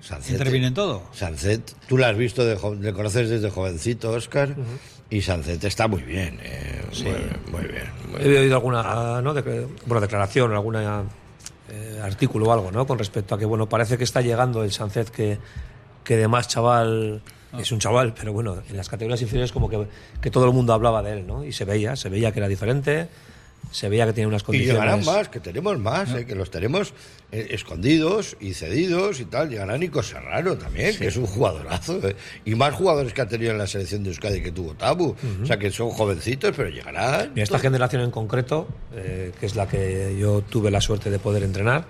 [0.00, 1.02] Sancet, Interviene en todo.
[1.12, 4.56] Sancet, tú la has visto, de le conoces desde jovencito, Oscar,
[5.10, 6.38] y Sancet está muy bien.
[6.42, 7.84] eh, muy, muy bien.
[8.10, 9.34] muy He oído alguna ¿no?
[9.34, 11.04] de- bueno, declaración, alguna
[11.68, 12.86] eh, artículo o algo, ¿no?
[12.86, 15.38] Con respecto a que, bueno, parece que está llegando el Sánchez que,
[16.04, 17.20] que de más chaval
[17.58, 19.84] es un chaval, pero bueno, en las categorías inferiores como que,
[20.20, 21.44] que todo el mundo hablaba de él, ¿no?
[21.44, 23.08] Y se veía, se veía que era diferente,
[23.70, 24.82] se veía que tenía unas Y condiciones.
[24.82, 26.92] llegarán más, que tenemos más, eh, que los tenemos
[27.30, 29.48] eh, escondidos y cedidos y tal.
[29.48, 32.00] Llegará Nico Serrano también, que es un jugadorazo.
[32.08, 35.14] eh, Y más jugadores que ha tenido en la selección de Euskadi que tuvo Tabu.
[35.42, 37.32] O sea, que son jovencitos, pero llegarán.
[37.36, 41.18] Y esta generación en concreto, eh, que es la que yo tuve la suerte de
[41.20, 41.84] poder entrenar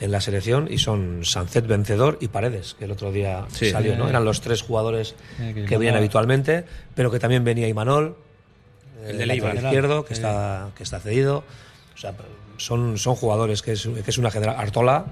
[0.00, 3.70] en la selección, y son Sancet vencedor y Paredes, que el otro día Sí.
[3.70, 4.06] salió, ¿no?
[4.06, 4.10] Eh.
[4.10, 6.64] Eran los tres jugadores Eh, que que venían habitualmente,
[6.94, 8.16] pero que también venía Imanol,
[9.06, 9.64] el del lateral Eibar.
[9.64, 11.44] izquierdo, que está, que está cedido.
[11.94, 12.14] O sea,
[12.56, 14.62] son, son jugadores que es, que es una generación.
[14.62, 15.04] Artola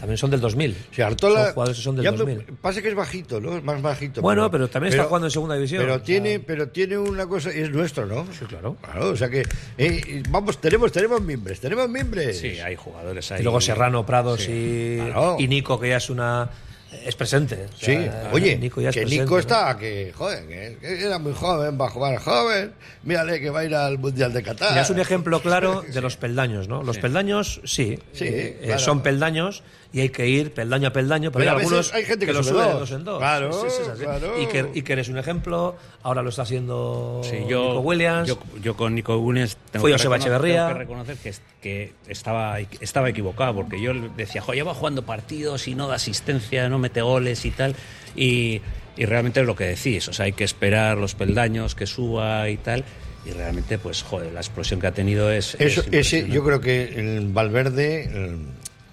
[0.00, 0.76] también son del 2000.
[0.90, 1.44] Sí, Artola.
[1.44, 2.42] Son jugadores que son del ya me- 2000.
[2.60, 3.56] pasa que es bajito, ¿no?
[3.56, 4.20] Es más bajito.
[4.20, 7.26] Bueno, pero también está jugando en segunda división, Pero o sea- tiene, pero tiene una
[7.26, 8.26] cosa, es nuestro, ¿no?
[8.36, 8.76] Sí, claro.
[8.82, 9.44] Claro, o sea que,
[9.78, 12.36] eh, vamos, tenemos, tenemos miembros, tenemos miembros.
[12.36, 13.40] Sí, hay jugadores ahí.
[13.40, 14.50] Y luego Serrano, Prados Sí.
[14.52, 15.36] y, Claro.
[15.38, 16.50] y Nico, que ya es una.
[17.04, 17.66] Es presente.
[17.72, 17.98] O Sí,
[18.32, 19.40] oye, Nico ya es que presente, Nico ¿no?
[19.40, 22.72] está, que, joder, que, era muy joven, va a jugar joven,
[23.02, 24.78] mírale que va a ir al Mundial de Qatar.
[24.78, 26.82] Es un ejemplo claro de los peldaños, ¿no?
[26.82, 28.78] Los peldaños, sí, Sí, eh, claro.
[28.80, 29.62] son peldaños
[29.96, 32.42] y hay que ir peldaño a peldaño, pero, Pero hay algunos hay gente que lo
[32.42, 32.80] sube de dos.
[32.80, 33.18] dos en dos.
[33.18, 34.02] Claro, Sí, sí, sí, sí.
[34.04, 34.34] claro.
[34.36, 38.28] Iker, Iker es un ejemplo, ahora lo está haciendo Sí, yo, Nico Williams.
[38.28, 40.54] Yo, yo con Nico Williams tengo, Fue que, reconocer- Echeverría.
[40.66, 45.66] tengo que reconocer que, que estaba, estaba equivocado, porque yo decía, jo, lleva jugando partidos
[45.66, 47.74] y no da asistencia, no mete goles y tal.
[48.14, 48.60] Y,
[48.98, 52.50] y realmente es lo que decís, o sea, hay que esperar los peldaños, que suba
[52.50, 52.84] y tal.
[53.24, 55.54] Y realmente, pues, joder, la explosión que ha tenido es.
[55.54, 56.84] es Eso, ese, yo creo que
[57.16, 58.38] el Valverde, el-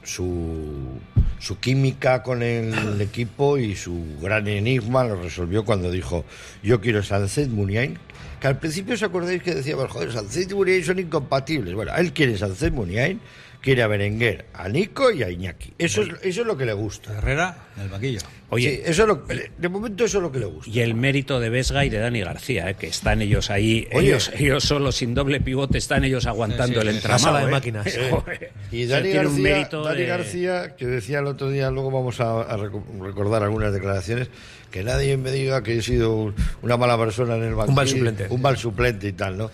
[0.04, 1.00] su,
[1.40, 6.26] su química con el equipo y su gran enigma lo resolvió cuando dijo:
[6.62, 7.98] Yo quiero Sancet Muniain.
[8.40, 11.74] Que al principio os acordáis que decíamos: Joder, Sancet y Muniain son incompatibles.
[11.74, 13.20] Bueno, él quiere Sancet Muniain,
[13.64, 15.74] quiere a Berenguer, a Nico y a Iñaki.
[15.80, 17.18] Eso es, eso es lo que le gusta.
[17.18, 18.20] Herrera, en el banquillo.
[18.50, 19.24] Oye, Sí, eso es lo,
[19.58, 20.70] de momento eso es lo que le gusta.
[20.70, 24.08] Y el mérito de Vesga y de Dani García, eh, que están ellos ahí, Oye.
[24.10, 27.24] ellos, ellos solo sin doble pivote, están ellos aguantando Sí, sí, el entramado.
[27.26, 27.52] La sala de eh.
[27.52, 27.88] máquinas.
[28.12, 28.52] Joder.
[28.72, 31.90] Y Dani, tiene un García, mérito Dani de- García, que decía el otro día, luego
[31.90, 34.28] vamos a, a reco- recordar algunas declaraciones,
[34.72, 37.76] que nadie me diga que he sido un- una mala persona en el banquillo.
[37.76, 38.28] mal suplente.
[38.30, 39.50] Un mal suplente y tal, ¿no?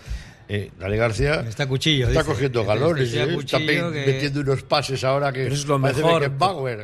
[0.52, 2.32] Eh, Dani García Está cuchillo, está dice.
[2.32, 5.78] cogiendo galones, está cuchillo pe- que- metiendo unos pases ahora que Pero eso es lo
[5.78, 6.24] mejor.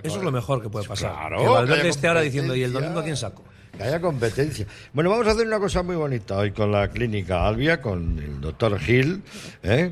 [0.04, 1.10] Eso es lo mejor que puede pasar.
[1.12, 3.42] Claro, que Valverde esté ahora diciendo, ¿y el domingo a quién saco?
[3.76, 4.66] Que haya competencia.
[4.92, 8.40] Bueno, vamos a hacer una cosa muy bonita hoy con la clínica Albia, con el
[8.40, 9.22] doctor Gil,
[9.64, 9.90] ¿eh?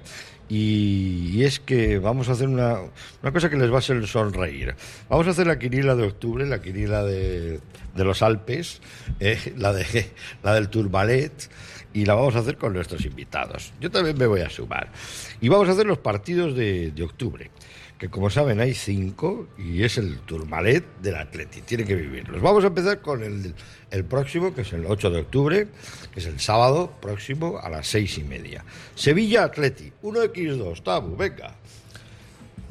[0.48, 2.78] y, es que vamos a hacer una,
[3.22, 4.74] una cosa que les va a hacer sonreír.
[5.08, 7.60] Vamos a hacer la quinila de octubre, la quinila de,
[7.94, 8.80] de los Alpes,
[9.20, 9.52] ¿eh?
[9.56, 9.84] la, de,
[10.42, 11.32] la del Turmalet,
[11.94, 13.72] y la vamos a hacer con nuestros invitados.
[13.80, 14.90] Yo también me voy a sumar.
[15.40, 17.50] Y vamos a hacer los partidos de, de octubre
[17.98, 22.42] que como saben hay cinco y es el Turmalet del Atleti, tiene que vivirlos.
[22.42, 23.54] Vamos a empezar con el,
[23.90, 25.68] el próximo, que es el 8 de octubre,
[26.12, 28.64] que es el sábado próximo a las seis y media.
[28.94, 31.56] Sevilla Atleti, 1x2, Tabu, venga.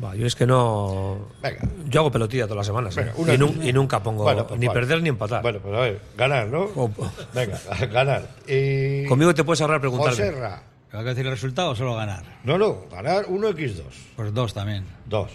[0.02, 1.28] Va, yo es que no.
[1.42, 1.60] Venga.
[1.88, 2.96] Yo hago pelotilla todas las semanas.
[2.98, 3.02] ¿eh?
[3.02, 4.80] Venga, una- y, nun- y nunca pongo Bueno, pues ni vale.
[4.80, 5.42] perder ni empatar.
[5.42, 6.62] Bueno, pues a ver, ganar, ¿no?
[6.76, 6.92] O-
[7.34, 8.28] Venga, a ganar.
[8.48, 10.12] Eh, Conmigo te puedes ahorrar preguntarme.
[10.16, 10.64] Joserra.
[10.90, 12.24] ¿Te va a decir el resultado o solo ganar?
[12.44, 13.84] No, no, ganar 1x2.
[14.16, 14.86] Pues dos también.
[15.06, 15.32] 2.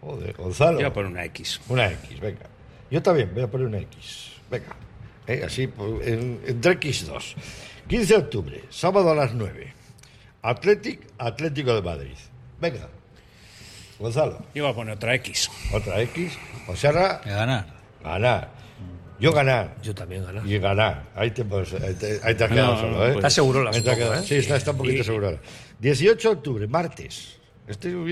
[0.00, 0.76] Joder, Gonzalo.
[0.76, 1.60] Voy a poner una X.
[1.68, 2.46] Una X, venga.
[2.90, 4.32] Yo también voy a poner una X.
[4.50, 4.74] Venga.
[5.26, 7.34] Eh, así, pues, en- entre X2.
[7.88, 9.72] 15 de octubre, sábado a las 9.
[10.42, 12.16] Atlético, Atlético de Madrid.
[12.60, 12.88] Venga.
[14.00, 15.50] Gonzalo, Yo voy a poner otra X.
[15.72, 16.32] otra X.
[16.66, 17.66] Oserra, Que ganar.
[18.02, 18.48] ganar.
[19.20, 19.76] Yo ganar.
[19.82, 20.46] Yo también ganar.
[20.46, 21.04] Y ganar.
[21.14, 23.12] Ahí te, puedes- ahí te, ahí te has quedado No, solo, ¿eh?
[23.12, 23.70] pues- Está seguro la.
[23.70, 24.22] ¿eh?
[24.24, 25.38] Sí, está, está un poquito Y- seguro.
[25.78, 27.36] 18 de octubre, martes.
[27.68, 28.08] Este lo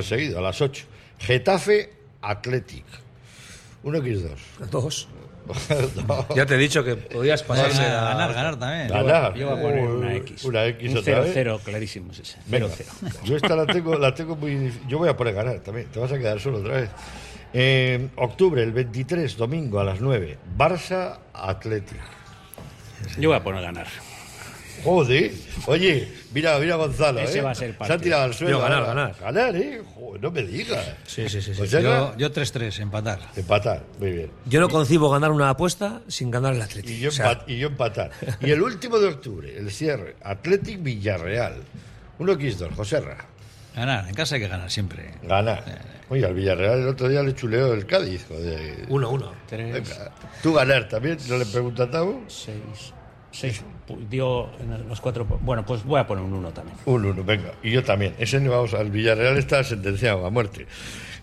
[0.00, 0.84] he seguido, a las 8.
[1.20, 2.84] Getafe Athletic.
[3.84, 4.36] 1x2.
[4.70, 5.08] Dos.
[6.06, 6.26] No.
[6.36, 8.08] Ya te he dicho que podías pasarse Ganar, a.
[8.10, 8.88] ganar, ganar también.
[8.88, 9.34] Ganar.
[9.34, 10.44] Yo voy a poner una X.
[10.44, 11.36] Una X Un otra vez.
[11.36, 12.38] 0-0, clarísimo es ese.
[12.46, 12.66] Venga.
[12.68, 13.22] 0-0.
[13.24, 14.86] Yo esta la tengo, la tengo muy difícil.
[14.88, 15.86] Yo voy a poner ganar también.
[15.88, 16.90] Te vas a quedar solo otra vez.
[17.52, 20.38] Eh, octubre, el 23, domingo a las 9.
[20.56, 21.98] Barça Athletic.
[23.18, 23.86] Yo voy a poner ganar.
[24.84, 25.32] Joder.
[25.66, 27.20] Oye, mira, mira Gonzalo.
[27.20, 27.42] Ese ¿eh?
[27.42, 28.00] va a ser el Se ha partido.
[28.00, 28.58] tirado al suelo.
[28.58, 29.14] Yo ganar, ganar.
[29.20, 29.82] Ganar, ¿eh?
[29.94, 30.84] Joder, no me digas.
[31.06, 31.52] Sí, sí, sí.
[31.52, 31.58] sí.
[31.58, 33.18] Pues ya Yo, yo 3-3, empatar.
[33.36, 34.30] Empatar, muy bien.
[34.46, 36.92] Yo no concibo ganar una apuesta sin ganar el Atlético.
[36.92, 38.10] Y yo, O sea, empat- y yo empatar.
[38.40, 41.56] Y el último de octubre, el cierre, Athletic Villarreal.
[42.18, 43.16] 1x2, Joserra.
[43.74, 45.12] Ganar, en casa hay que ganar siempre.
[45.22, 45.64] Ganar.
[46.08, 48.24] Oye, al Villarreal el otro día le chuleó el Cádiz.
[48.28, 48.84] Joder.
[48.88, 49.32] uno, uno.
[49.48, 50.12] 3, Venga.
[50.42, 52.24] Tú ganar también, no le pregunta a Tavo.
[52.26, 52.56] 6,
[53.30, 53.62] 6.
[54.08, 55.24] Dio en los cuatro.
[55.24, 56.76] Bueno, pues voy a poner un 1 también.
[56.86, 57.52] Un uno, venga.
[57.62, 58.14] Y yo también.
[58.18, 60.66] Ese no vamos al Villarreal está sentenciado a muerte.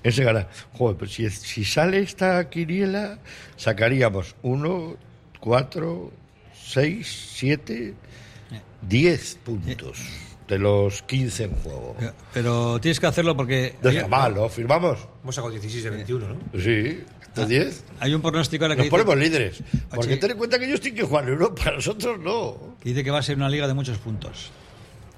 [0.04, 0.48] Ese gana.
[0.74, 3.20] Joder, pues si, si sale esta quiniela,
[3.56, 4.96] sacaríamos uno,
[5.40, 6.12] cuatro,
[6.54, 7.94] seis, siete,
[8.82, 11.96] diez puntos de los 15 en juego.
[12.34, 15.00] Pero tienes que hacerlo porque Deja, va, lo firmamos.
[15.24, 16.36] Hemos sacado 16 de 21, ¿no?
[16.62, 17.84] Sí, ¿está 10?
[18.00, 19.64] hay un pronóstico ahora que Nos dice, ponemos líderes.
[19.94, 22.76] Porque ten en cuenta que ellos tienen que jugar en Europa, nosotros no.
[22.82, 24.52] que dice que va a ser una liga de muchos puntos.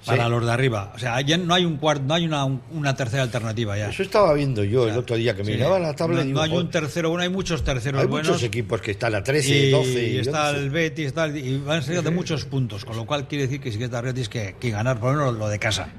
[0.06, 0.30] Para Sí.
[0.32, 0.92] los de arriba.
[0.96, 3.90] O sea, ya no hay un cuarto, no hay una, una tercera alternativa ya.
[3.90, 5.52] Eso estaba viendo yo el otro día que Sí.
[5.52, 8.02] miraba la tabla no, y digo, no hay un "Joder, tercero bueno, hay muchos terceros
[8.02, 8.28] hay buenos.
[8.30, 10.60] muchos equipos que están a 13, y, 12 y y está 11.
[10.62, 13.44] el Betis está el- y van a ser de muchos puntos, con lo cual quiere
[13.46, 15.90] decir que si quieres dar Betis que, que ganar por lo menos lo de casa.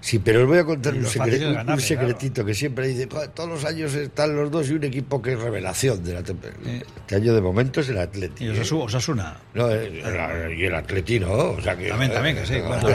[0.00, 3.64] Sí, pero os voy a contar un, ganarle, secretito que siempre dice, "Joder, todos los
[3.64, 6.58] años están los dos y un equipo que es revelación de la temporada.
[7.00, 8.44] Este año de momento es el Atleti.
[8.44, 8.52] Y ¿eh?
[8.52, 9.36] Osasu- Osasuna.
[9.54, 11.30] No, eh, el- y el Atleti, ¿no?
[11.32, 12.88] O sea que, También, también, que sí, eh, bueno.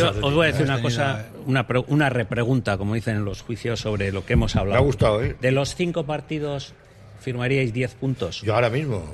[0.00, 3.80] Yo- os voy a decir una cosa, una, una repregunta, como dicen en los juicios,
[3.80, 4.80] sobre lo que hemos hablado.
[4.80, 5.36] Me ha gustado, ¿eh?
[5.40, 6.74] De los cinco partidos,
[7.20, 8.42] ¿firmaríais 10 puntos?
[8.42, 9.04] Yo ahora mismo.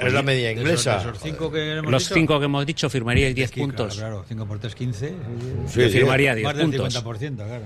[0.00, 0.92] Es la media De esos- inglesa.
[0.94, 3.96] de esos cinco que hemos Los dicho, cinco que hemos dicho, ¿firmaríais 10 aquí, puntos?
[3.96, 5.08] Claro, 5 por 3, 15.
[5.08, 5.14] Sí,
[5.82, 5.88] sí.
[5.90, 6.94] firmaría 10 Más del puntos.
[6.94, 7.62] 50%, claro.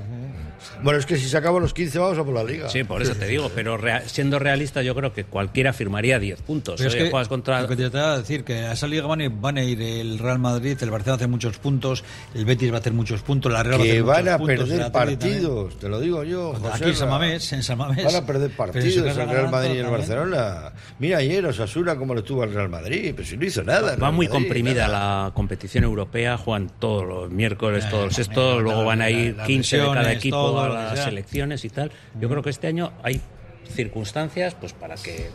[0.82, 2.68] Bueno, es que si sacamos los 15 vamos a por la liga.
[2.68, 6.40] Sí, por eso te digo, pero rea- siendo realista yo creo que cualquiera firmaría 10
[6.42, 6.76] puntos.
[6.78, 7.60] Pero es que juegas contra...
[7.62, 9.64] lo que te trataba de decir que a esa liga van a, ir, van a
[9.64, 12.04] ir el Real Madrid, el Barcelona va a hacer muchos puntos,
[12.34, 14.38] el Betis va a hacer muchos puntos, la Real va a hacer van muchos a
[14.38, 16.52] puntos, el perder partidos, te lo digo yo.
[16.56, 18.04] Aquí José en San Mamés, en San Mamés.
[18.04, 19.86] Van a perder en partidos el Real Madrid y el.
[19.86, 20.72] Barcelona.
[21.00, 23.94] Mira ayer Osasuna estuvo al Real Madrid, pero si no hizo nada.
[23.94, 25.24] el Va muy Madrid, comprimida nada.
[25.26, 29.36] la competición europea, juegan todos los miércoles, Eh, todos los la- luego van a ir
[29.36, 31.04] las 15 de cada equipo todo a las sea.
[31.06, 31.90] selecciones y tal.
[32.20, 33.20] Yo creo que este año hay
[33.68, 35.30] circunstancias pues para que...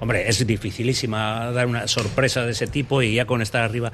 [0.00, 3.92] Hombre, es dificilísima dar una sorpresa de ese tipo y ya con estar arriba,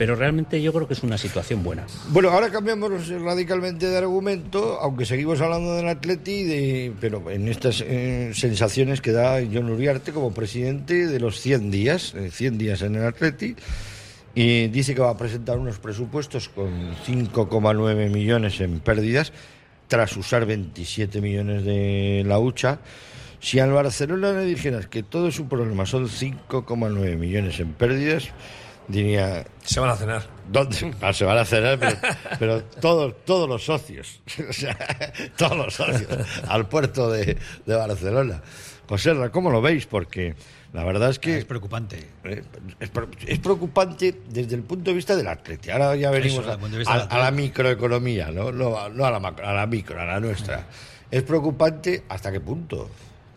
[0.00, 1.84] pero realmente yo creo que es una situación buena.
[2.08, 8.30] Bueno, ahora cambiamos radicalmente de argumento, aunque seguimos hablando del Atleti, pero en estas eh,
[8.32, 12.94] sensaciones que da John Uriarte como presidente de los 100 días, eh, 100 días en
[12.94, 13.56] el Atleti,
[14.34, 19.34] y dice que va a presentar unos presupuestos con 5,9 millones en pérdidas,
[19.86, 22.78] tras usar 27 millones de la hucha.
[23.38, 28.30] Si al Barcelona le dijeras que todo su problema son 5,9 millones en pérdidas,
[28.90, 30.22] diría, Se van a cenar.
[30.50, 30.94] ¿Dónde?
[31.00, 31.96] Ah, se van a cenar, pero,
[32.38, 34.76] pero todos, todos los socios, o sea,
[35.36, 36.08] todos los socios,
[36.48, 37.36] al puerto de,
[37.66, 38.42] de Barcelona.
[38.88, 39.86] José, ¿cómo lo veis?
[39.86, 40.34] Porque
[40.72, 42.08] la verdad es que Es preocupante.
[42.24, 42.42] eh,
[42.80, 45.70] es, pre- es preocupante desde el punto de vista del atleti.
[45.70, 48.50] Ahora ya venimos a, la microeconomía, ¿no?
[48.50, 50.66] No, a- no a, la macro, a la micro, a la nuestra.
[51.08, 52.90] Es preocupante hasta qué punto.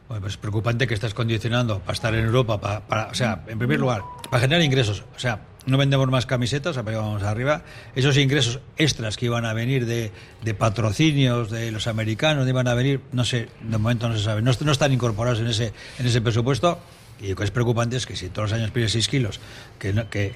[0.08, 3.44] Bueno, pues es preocupante que estás condicionando para estar en Europa, para, para- o sea,
[3.48, 5.04] en primer lugar, para generar ingresos.
[5.16, 7.62] O sea, no vendemos más camisetas, vamos arriba.
[7.96, 10.12] Esos ingresos extras que iban a venir de,
[10.44, 14.42] de patrocinios de los americanos, iban a venir, no sé, de momento no se sabe,
[14.42, 16.80] no, est- no están incorporados en ese, en ese presupuesto.
[17.22, 19.40] Y lo que es preocupante es que si todos los años pides 6 kilos,
[19.80, 20.34] que, no- que,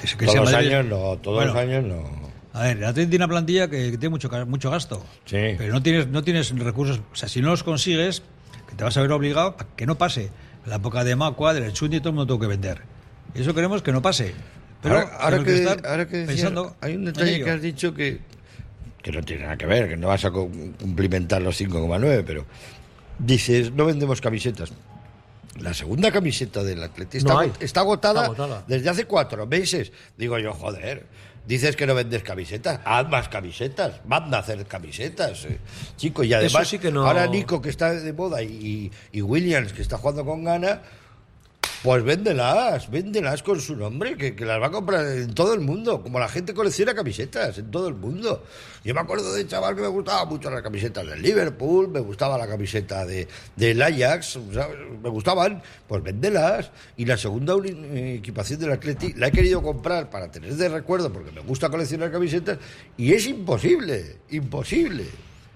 [0.00, 2.30] que, se- que todos los años no, todos Bueno, los años no.
[2.52, 5.04] a ver, Atleti tiene una plantilla que, que tiene mucho, mucho gasto.
[5.24, 5.56] Sí.
[5.58, 7.00] Pero no tienes, no tienes recursos.
[7.12, 8.24] O sea, si no los consigues, que
[8.76, 10.30] te vas a ver obligado a que no pase.
[10.66, 12.80] La época de Macua, del Chundi, todo el mundo tuvo que vender.
[13.34, 14.34] Y eso queremos que no pase.
[14.82, 18.20] Pero ahora, que, estar ahora que decías, pensando hay un detalle que has dicho que,
[19.02, 20.50] que no tiene nada que ver, que no vas a cu-
[20.80, 22.44] cumplimentar los 5,9, pero
[23.18, 24.72] dices, no vendemos camisetas.
[25.60, 28.22] La segunda camiseta del Atleti está, No agotada
[28.66, 29.92] desde hace cuatro meses.
[30.16, 31.06] Digo yo, joder,
[31.46, 35.58] dices que no vendes camisetas, haz más camisetas, manda a hacer camisetas, eh,
[35.96, 36.24] chico.
[36.24, 39.82] Y además, sí que no- ahora Nico, que está de moda, y, y Williams, que
[39.82, 40.82] está jugando con gana,
[41.84, 45.60] pues véndelas, véndelas con su nombre, que, que las va a comprar en todo el
[45.60, 48.42] mundo, como la gente colecciona camisetas en todo el mundo.
[48.82, 52.38] Yo me acuerdo de chaval que me gustaba mucho las camisetas del Liverpool, me gustaba
[52.38, 54.38] la camiseta de, del Ajax,
[55.02, 56.70] me gustaban, pues véndelas.
[56.96, 61.12] Y la segunda eh, equipación del Atleti la he querido comprar para tener de recuerdo,
[61.12, 62.56] porque me gusta coleccionar camisetas,
[62.96, 65.04] y es imposible, imposible.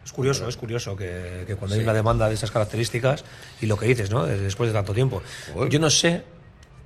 [0.09, 3.25] Es curioso, es curioso que, que cuando hay una demanda de esas características
[3.61, 4.25] y lo que dices, ¿no?
[4.25, 5.21] De- Después de tanto tiempo.
[5.69, 6.23] Yo no sé,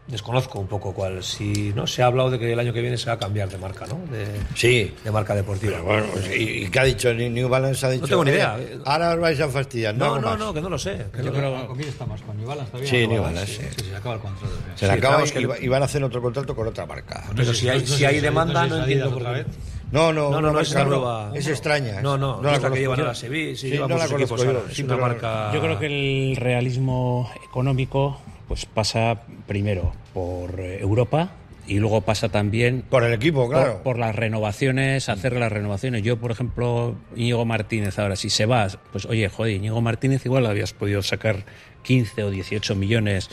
[0.08, 2.98] desconozco un poco cuál, si no se ha hablado de que el año que viene
[2.98, 4.00] se va a cambiar de marca, ¿no?
[4.10, 4.92] De, Sí.
[5.04, 5.74] de marca deportiva.
[5.74, 6.06] Pero bueno,
[6.36, 7.14] ¿y, y qué ha dicho?
[7.14, 8.08] Ni- New Balance ha dicho.
[8.08, 8.58] tengo ni "Oye, idea.
[8.86, 9.94] Ahora os vais a fastidiar.
[9.94, 10.38] no, No, no, más".
[10.40, 11.06] no, que no lo sé.
[11.14, 12.20] que Yo no- creo ¿Con quién estamos?
[12.22, 12.90] ¿Con New Balance todavía?
[12.90, 14.54] Sí, New Balance, Balance, Sí, sí, se acaba el contrato.
[14.74, 16.56] Se le Sí, acaba y, es que- y va- y van a hacer otro contrato
[16.56, 17.22] con otra marca.
[17.36, 19.46] Pero No si hay, no si hay demanda, no entiendo por otra qué.
[19.92, 22.00] No, no, No, no, no, es una nueva- Es extraña.
[22.02, 23.14] No, no, la es la que llevan ahora.
[23.14, 24.58] Sevilla, sí, Sí, lleva no la muchos equipos conozco yo.
[24.58, 25.86] ahora, es Sí, una pero- marca- Yo creo que
[26.30, 28.18] el realismo económico
[28.48, 31.30] pues pasa primero por eh, Europa
[31.66, 33.74] y luego pasa también Por el equipo, claro.
[33.74, 36.02] por, por las renovaciones, hacer las renovaciones.
[36.02, 40.46] Yo, por ejemplo, Íñigo Martínez, ahora, si se va, pues oye, joder, Íñigo Martínez igual
[40.46, 41.44] habías podido sacar
[41.82, 43.30] 15 o 18 millones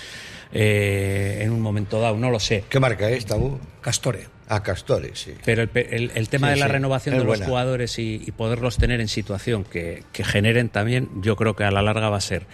[0.51, 2.63] eh, en un momento dado, no lo sé.
[2.69, 3.59] ¿Qué marca es, Tabú?
[3.81, 4.27] Castore.
[4.49, 5.33] A Castores, sí.
[5.45, 7.45] Pero el, pe- el- el tema Sí, de la sí, renovación de los buena.
[7.45, 11.71] jugadores y, y poderlos tener en situación que, que generen también, yo creo que a
[11.71, 12.45] la larga va a ser.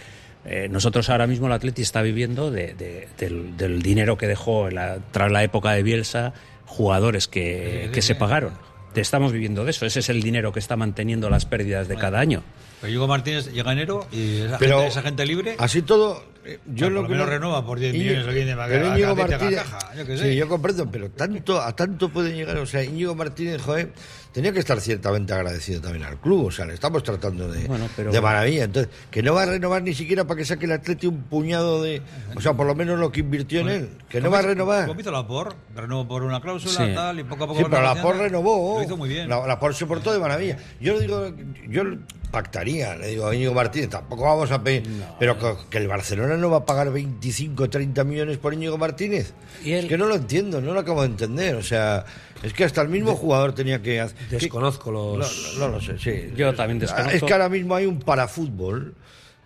[0.48, 4.68] eh, nosotros ahora mismo el Atleti está viviendo de- de- del, del dinero que dejó
[4.68, 6.34] en la- tras la época de Bielsa
[6.66, 8.52] jugadores que, que se pagaron.
[8.96, 9.84] Te estamos viviendo de eso.
[9.84, 12.42] Ese es el dinero que está manteniendo las pérdidas de cada año.
[12.80, 15.54] Pero Diego Martínez llega enero y esa, Pero gente, esa gente libre.
[15.58, 18.04] Así todo, eh, yo Ah, lo por lo que menos no- renueva por 10 Íñigo-
[18.08, 20.30] millones alguien de pero Íñigo Martínez, caja, yo sé.
[20.30, 23.92] sí, yo comprendo, pero tanto a tanto puede llegar, o sea, Íñigo Martínez, joder,
[24.36, 27.88] tenía que estar ciertamente agradecido también al club, o sea, le estamos tratando de, Bueno,
[27.96, 30.72] pero- de maravilla, entonces, que no va a renovar ni siquiera para que saque el
[30.72, 32.02] Atleti un puñado de,
[32.34, 34.88] o sea, por lo menos lo que invirtió en él, que no va a renovar.
[34.88, 36.92] Como hizo la POR, renovó por una cláusula, Sí.
[36.94, 37.60] tal, y poco a poco.
[37.60, 38.02] Sí, pero la.
[38.02, 38.76] POR renovó.
[38.78, 39.26] Lo hizo muy bien.
[39.26, 40.58] La, la POR se portó de maravilla.
[40.82, 41.32] Yo le digo,
[41.70, 41.82] yo
[42.26, 44.84] pactaría, le digo a Íñigo Martínez, tampoco vamos a pedir,
[45.18, 49.32] pero que, que el Barcelona no va a pagar 25, 30 millones por Íñigo Martínez.
[49.64, 51.54] Y Es que no lo entiendo, no lo acabo de entender.
[51.54, 52.04] O sea,
[52.42, 54.16] es que hasta el mismo jugador tenía que hacer.
[54.28, 55.54] Desconozco No, los...
[55.58, 56.32] no, no lo sé, sí.
[56.36, 57.16] Yo también desconozco.
[57.16, 58.94] Es que ahora mismo hay un parafútbol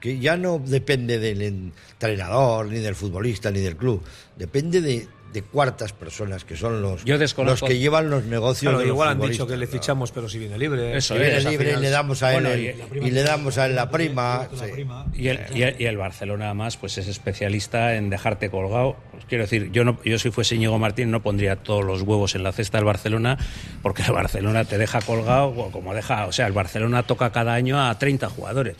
[0.00, 4.02] que ya no depende del entrenador, ni del futbolista, ni del club.
[4.36, 8.62] Depende de, de cuartas personas que son los, Yo los que llevan los negocios.
[8.70, 10.96] Claro, de los igual han dicho que le fichamos, pero si viene libre.
[10.96, 13.22] Eso Si viene es, libre y final- le damos a él Bueno, el- y, le
[13.22, 14.48] damos a él la prima.
[14.52, 14.84] sí.
[15.14, 18.96] Y el, y el- y el Barcelona, además, pues es especialista en dejarte colgado.
[19.12, 22.34] Pues quiero decir, yo, no, yo si fuese Íñigo Martín no pondría todos los huevos
[22.34, 23.38] en la cesta del Barcelona,
[23.82, 26.26] porque el Barcelona te deja colgado o como deja.
[26.26, 28.76] O sea, el Barcelona toca cada año a 30 jugadores.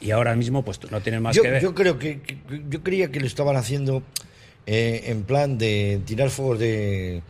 [0.00, 1.60] Y ahora mismo, pues no tienes más Yo, que ver.
[1.62, 2.38] yo creo que, que-
[2.68, 4.04] yo creía que lo estaban haciendo
[4.70, 7.22] eh, en plan de tirar fuegos de,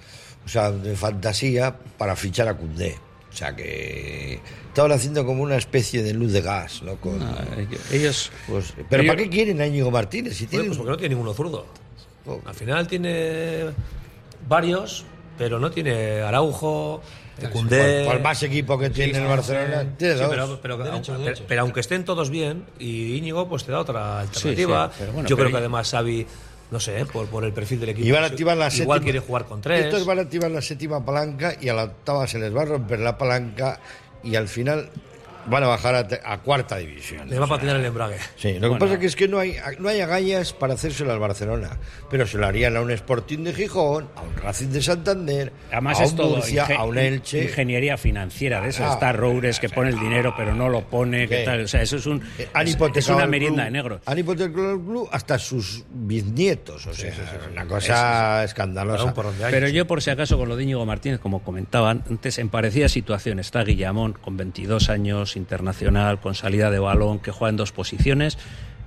[0.45, 2.97] o sea, de fantasía para fichar a Cundé.
[3.33, 6.97] O sea que estaban haciendo como una especie de luz de gas, ¿no?
[6.97, 7.45] Con- Ah,
[7.93, 8.33] ellos.
[8.49, 10.37] pues, pero ellos- ¿para qué quieren a Íñigo Martínez?
[10.37, 11.65] Si tienen, pues porque no tiene ninguno zurdo.
[12.27, 12.41] Oh.
[12.45, 13.67] Al final tiene
[14.49, 15.05] varios,
[15.37, 17.01] pero no tiene Araujo,
[17.53, 18.05] Cundé...
[18.05, 20.29] por, por más equipo que tiene el Barcelona, tiene Sí, dos.
[20.31, 21.45] pero, pero- Derecho, pero- derecho.
[21.47, 24.91] pero aunque estén todos bien, y Íñigo pues te da otra alternativa.
[24.99, 26.27] sí, bueno, Yo creo que además Xavi,
[26.71, 29.05] no sé, por, por el perfil del equipo, Y van a activar la igual séptima-
[29.05, 29.87] quiere jugar con tres.
[29.87, 32.67] Estos van a activar la séptima palanca y a la octava se les va a
[32.67, 33.81] romper la palanca
[34.23, 34.91] y al final
[35.47, 37.29] van a bajar a, cuarta división.
[37.29, 38.17] Le va a patinar el embrague.
[38.37, 38.79] Sí, lo que Bueno.
[38.81, 41.79] pasa es que, es que no, hay, no hay agallas para hacérselo al Barcelona,
[42.11, 46.01] pero se lo harían a un Sporting de Gijón, a un Racing de Santander, Además
[46.01, 47.45] a es un todo Murcia, a un Elche.
[47.45, 48.85] ingeniería financiera de eso.
[48.85, 51.35] Ah, está Roures que pone el dinero pero no lo pone, Sí.
[51.45, 51.63] tal.
[51.63, 54.01] O sea, eso es un Eh, Han es, es una merienda club- de negro.
[54.07, 57.13] Han hipotecado el club hasta sus bisnietos, o sea,
[57.53, 59.15] una cosa escandalosa.
[59.51, 62.89] Pero yo, por si acaso, con lo de Íñigo Martínez, como comentaban antes, en parecida
[62.89, 67.73] situación está Guillamón, con 22 años, internacional, con salida de balón, que juega en dos
[67.73, 68.37] posiciones.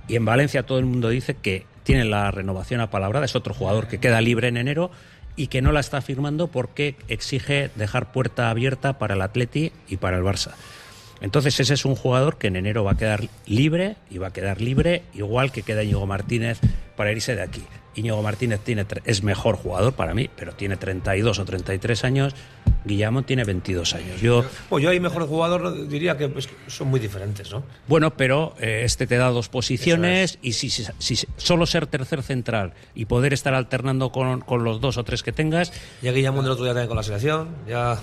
[0.06, 3.88] Y en Valencia todo el mundo dice que tiene la renovación apalabrada, es otro jugador
[3.88, 4.90] que queda libre en enero
[5.34, 9.96] y que no la está firmando porque exige dejar puerta abierta para el Atleti y
[9.96, 10.52] para el Barça.
[11.22, 14.32] Entonces ese es un jugador que en enero va a quedar libre y va a
[14.32, 16.58] quedar libre igual que queda Íñigo Martínez
[16.96, 17.62] para irse de aquí.
[17.94, 22.34] Íñigo Martínez tiene es mejor jugador para mí, pero tiene 32 o 33 años.
[22.84, 24.20] Guillermo tiene 22 años.
[24.20, 27.62] Yo, Pues yo ahí mejor jugador diría que pues, son muy diferentes, ¿no?
[27.86, 32.22] bueno, pero eh, este te da dos posiciones y si, si- si solo ser tercer
[32.22, 36.42] central y poder estar alternando con, con los dos o tres que tengas, Ya Guillamón
[36.44, 37.98] del otro día también con la selección, ya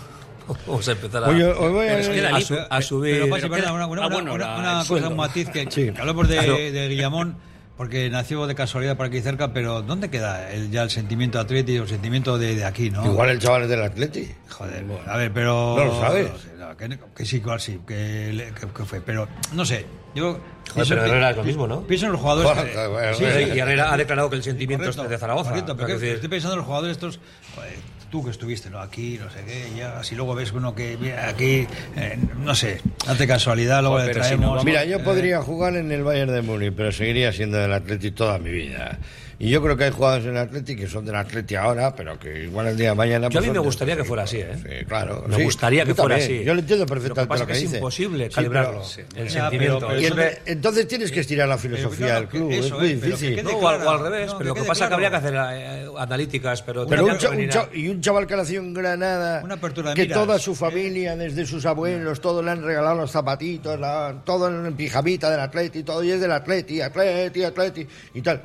[0.68, 3.14] vamos a empezar a, Oye, voy a- su- a subir.
[3.16, 5.70] Pero pasa, pero perdona, queda- una, una- ah, bueno, una- una cosa, un matiz que,
[5.70, 5.92] Sí.
[5.92, 6.56] que hablamos de, Claro.
[6.58, 7.38] de Guillamón
[7.78, 11.84] porque nació de casualidad por aquí cerca, pero ¿dónde queda el, ya el sentimiento atlético,
[11.84, 13.06] el sentimiento de, de aquí, no?
[13.06, 14.30] Igual el chaval es del Atleti.
[14.50, 15.76] Joder, a ver, pero...
[15.78, 16.30] No lo sabes.
[16.58, 20.40] no, que, que sí, igual sí, que, que- que fue, pero no sé, yo...
[20.74, 21.82] Joder, pero Herrera es lo mismo, ¿no?
[21.84, 22.52] Pienso en los jugadores...
[22.52, 23.24] Joder, que- joder, sí,
[23.56, 25.50] Y Herrera ha declarado que el sentimiento es de Zaragoza.
[25.52, 27.20] Correcto, pero O que- estoy pensando en los jugadores estos...
[27.56, 27.74] joder,
[28.10, 28.80] tú que estuviste ¿no?
[28.80, 32.82] aquí, no sé qué, ya, si luego ves uno que viene aquí, eh, no sé,
[33.08, 34.66] hace casualidad, luego Joder, le si traemos...
[34.66, 38.12] Mira, yo eh, podría jugar en el Bayern de Múnich, pero seguiría siendo del Atleti
[38.12, 38.98] toda mi vida.
[39.42, 42.20] Y yo creo que hay jugadores en el Atleti que son del Atleti ahora, pero
[42.20, 43.30] que igual el día de mañana...
[43.30, 44.50] Yo a pues mí me gustaría que fuera así, ¿eh?
[44.62, 45.24] Sí, claro.
[45.30, 45.44] Me sí.
[45.44, 46.44] gustaría que fuera así.
[46.44, 47.78] Yo lo entiendo Lo que perfectamente pasa lo que, es que dice.
[47.78, 49.88] imposible Sí, calibrarlo, pero- el Ya, sentimiento.
[49.88, 53.00] pero- el- entonces tienes que estirar la filosofía del que club, eso, es muy eh,
[53.00, 53.36] que difícil.
[53.36, 53.80] quede No, o, claro.
[53.82, 55.34] al- o al revés, No, pero que lo que pasa es que habría que hacer
[55.54, 58.74] eh, analíticas, pero, Pero un que cha- un cha- y un chaval que nació en
[58.74, 60.20] Granada, Una apertura de que miras.
[60.20, 64.74] toda su familia, desde sus abuelos, todos le han regalado los zapatitos, la- todo en
[64.76, 68.42] pijamita del Atleti, todo y es del Atleti, Atleti, Atleti y tal.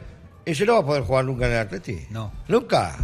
[0.47, 2.07] Ese no va a poder jugar nunca en el Atleti.
[2.11, 2.33] No.
[2.49, 2.97] Nunca.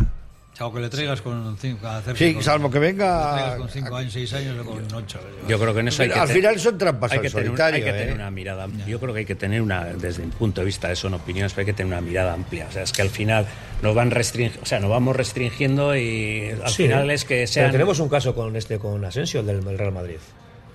[0.53, 3.69] Chao, que le traigas con cinco, hacer Sí, con- salvo que le venga- traigas con
[3.71, 5.19] cinco años, seis años o con ocho.
[5.49, 7.31] yo creo que en eso hay que al te- final son trampas hay al que
[7.31, 8.01] tener, solitario, hay que ¿eh?
[8.03, 8.85] tener una mirada amplia.
[8.87, 11.55] Yo creo que hay que tener una, desde mi punto de vista, eso son opiniones,
[11.55, 12.67] pero hay que tener una mirada amplia.
[12.69, 13.47] O sea, es que al final
[13.81, 17.15] nos van restringiendo, o sea, nos vamos restringiendo y al Sí, final ¿eh?
[17.15, 20.19] es que Pero tenemos un caso con este con Asensio, el del del Real Madrid.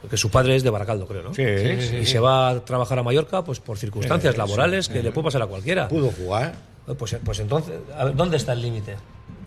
[0.10, 1.34] Que su padre es de Baracaldo, creo, ¿no?
[1.34, 5.02] Sí, sí, sí, y se va a trabajar a Mallorca pues por circunstancias laborales que
[5.04, 5.88] le puede pasar a cualquiera.
[5.88, 6.54] Pudo jugar.
[6.98, 8.96] Pues, pues entonces, a ver, ¿dónde está el límite?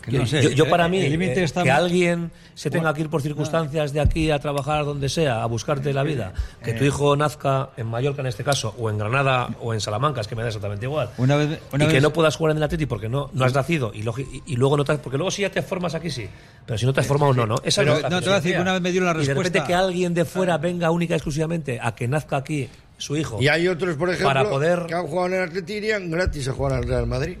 [0.01, 2.69] Que no sé, yo, yo para eh, mí, el eh, está que muy- alguien se
[2.69, 6.33] tenga que ir por circunstancias de aquí a trabajar donde sea, a buscarte la vida,
[6.63, 6.73] que Eh.
[6.73, 10.27] tu hijo nazca en Mallorca en este caso, o en Granada o en Salamanca, es
[10.27, 11.09] que me da exactamente igual.
[11.17, 13.45] Una vez- una y que vez- no puedas jugar en el Atleti porque no, no
[13.45, 15.95] has nacido y, y- y luego no te has- porque luego si ya te formas
[15.95, 16.27] aquí sí,
[16.65, 17.55] pero si no te has formado no, no.
[17.63, 19.11] Esa Pero es la no, te voy a decir que una vez me dieron la
[19.13, 22.37] Y de repente respuesta- que alguien de fuera venga única y exclusivamente a que nazca
[22.37, 23.37] aquí su hijo.
[23.41, 26.09] Y hay otros, por ejemplo, Para poder- que han jugado en el Atleti y irían
[26.11, 27.37] gratis a jugar al Real Madrid.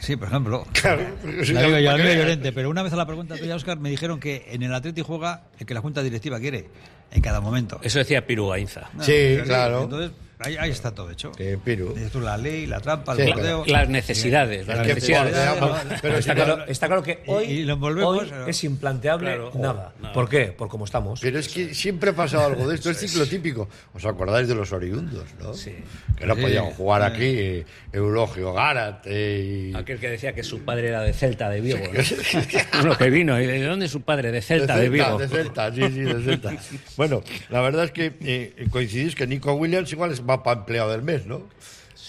[0.00, 0.66] Sí, por ejemplo.
[0.72, 1.02] Claro.
[1.44, 5.02] Llorente, pero una vez a la pregunta tuya, Oscar, me dijeron que en el Atleti
[5.02, 6.66] juega el que la Junta Directiva quiere,
[7.10, 7.80] en cada momento.
[7.82, 8.90] Eso decía Piru Gainza.
[8.94, 9.84] No, Sí, claro.
[9.84, 11.32] Entonces, ahí, ahí está todo hecho.
[12.12, 13.58] Tú la ley, la trampa, Sí, el claro.
[13.58, 13.64] bordeo.
[13.74, 15.34] Las necesidades, las necesidades.
[16.02, 19.92] pero está, claro, está claro que hoy, y lo hoy es implanteable Claro, nada.
[20.00, 20.12] nada.
[20.12, 20.46] ¿Por qué?
[20.46, 21.20] Por cómo estamos.
[21.20, 23.68] Pero es que siempre ha pasado algo de esto, es ciclo típico.
[23.94, 25.54] ¿Os acordáis de los oriundos, no?
[25.54, 25.74] Sí.
[26.16, 26.42] Que no Sí.
[26.42, 29.74] podían jugar aquí eh, Eulogio Gárate y...
[29.74, 31.78] Aquel que decía que su padre era de Celta de Vigo.
[31.78, 32.80] ¿no?
[32.82, 33.40] Uno que vino.
[33.40, 34.30] ¿y ¿De dónde es su padre?
[34.32, 35.18] De Celta de, Vigo.
[35.18, 36.52] de Celta, sí, sí, de Celta.
[36.96, 40.90] Bueno, la verdad es que eh, coincidís que Nico Williams igual es va para empleado
[40.90, 41.42] del mes, ¿no?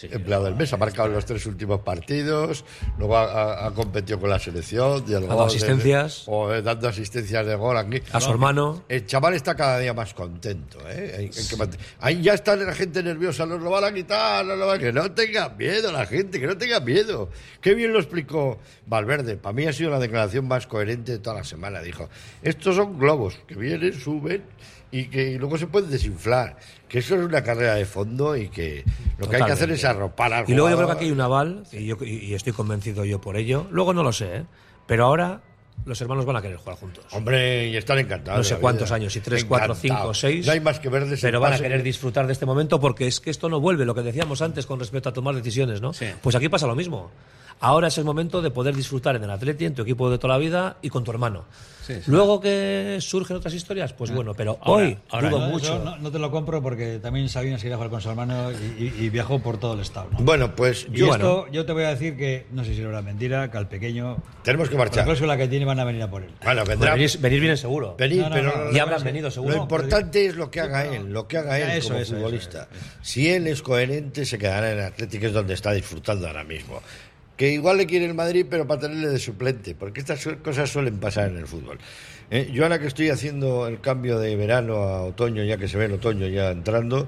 [0.01, 2.63] empleado del mes, ha marcado en los tres últimos partidos,
[2.97, 6.23] luego ha, ha- ha competido con la selección, dado de- asistencias.
[6.27, 8.01] o, eh, dando asistencias de gol aquí.
[8.13, 8.85] A su hermano.
[8.87, 10.77] El chaval está cada día más contento.
[10.87, 11.15] ¿eh?
[11.17, 14.45] Hay- hay que mant- Ahí ya está la gente nerviosa, nos lo van a quitar,
[14.45, 17.29] nos lo van a- que no tenga miedo la gente, que no tenga miedo.
[17.59, 18.57] Qué bien lo explicó
[18.87, 19.35] Valverde.
[19.35, 21.81] Para mí ha sido la declaración más coherente de toda la semana.
[21.81, 22.07] Dijo,
[22.41, 24.43] estos son globos que vienen, suben
[24.91, 26.57] y que luego se pueden desinflar.
[26.87, 28.83] Que eso es una carrera de fondo y que
[29.17, 29.73] lo que hay que hacer Totalmente.
[29.75, 32.33] es arropar al Y luego yo creo que aquí hay un aval, y, yo, y-
[32.33, 33.67] estoy convencido yo por ello.
[33.71, 34.43] Luego no lo sé, ¿eh?
[34.87, 35.41] pero ahora
[35.85, 37.05] los hermanos van a querer jugar juntos.
[37.11, 38.39] Hombre, y están encantados.
[38.39, 38.95] No sé cuántos vida.
[38.95, 40.45] años, si tres, cuatro, cinco, seis.
[40.45, 43.07] No hay más que verles Pero van a querer que- disfrutar de este momento porque
[43.07, 45.91] es que esto no vuelve, lo que decíamos antes con respecto a tomar decisiones, ¿no?
[46.21, 47.11] Pues aquí pasa lo mismo.
[47.61, 50.33] Ahora es el momento de poder disfrutar en el Atleti, en tu equipo de toda
[50.35, 51.43] la vida y con tu hermano.
[51.85, 52.01] Sí, sí.
[52.11, 55.77] Luego que surgen otras historias, pues bueno, pero Ahora- hoy ahora dudo no, mucho.
[55.79, 58.83] Yo no, no te lo compro porque también Sabinas quería jugar con su hermano y,
[58.83, 60.07] y- y viajó por todo el estado.
[60.11, 60.19] ¿no?
[60.19, 61.11] Bueno, pues Y yo...
[61.15, 64.17] esto, yo te voy a decir que, no sé si era mentira, que al pequeño,
[64.43, 65.03] Tenemos que la marchar.
[65.03, 66.29] cláusula que tiene, van a venir a por él.
[66.43, 66.75] Bueno, vendrá.
[66.77, 67.95] Bueno, venís, venís bien seguro.
[67.97, 69.55] Venid, No, no, pero no, ya habrán venido seguro.
[69.55, 72.15] Lo importante es lo que haga él, lo que haga él Eso, como eso, eso,
[72.23, 72.67] futbolista.
[73.01, 76.81] Si él es coherente, se quedará en el Atlético, es donde está disfrutando ahora mismo.
[77.39, 80.97] Que igual le quiere el Madrid, pero para tenerle de suplente, porque estas cosas suelen
[80.99, 81.77] pasar en el fútbol.
[82.29, 85.77] Eh, yo ahora que estoy haciendo el cambio de verano a otoño, ya que se
[85.77, 87.07] ve el otoño ya entrando,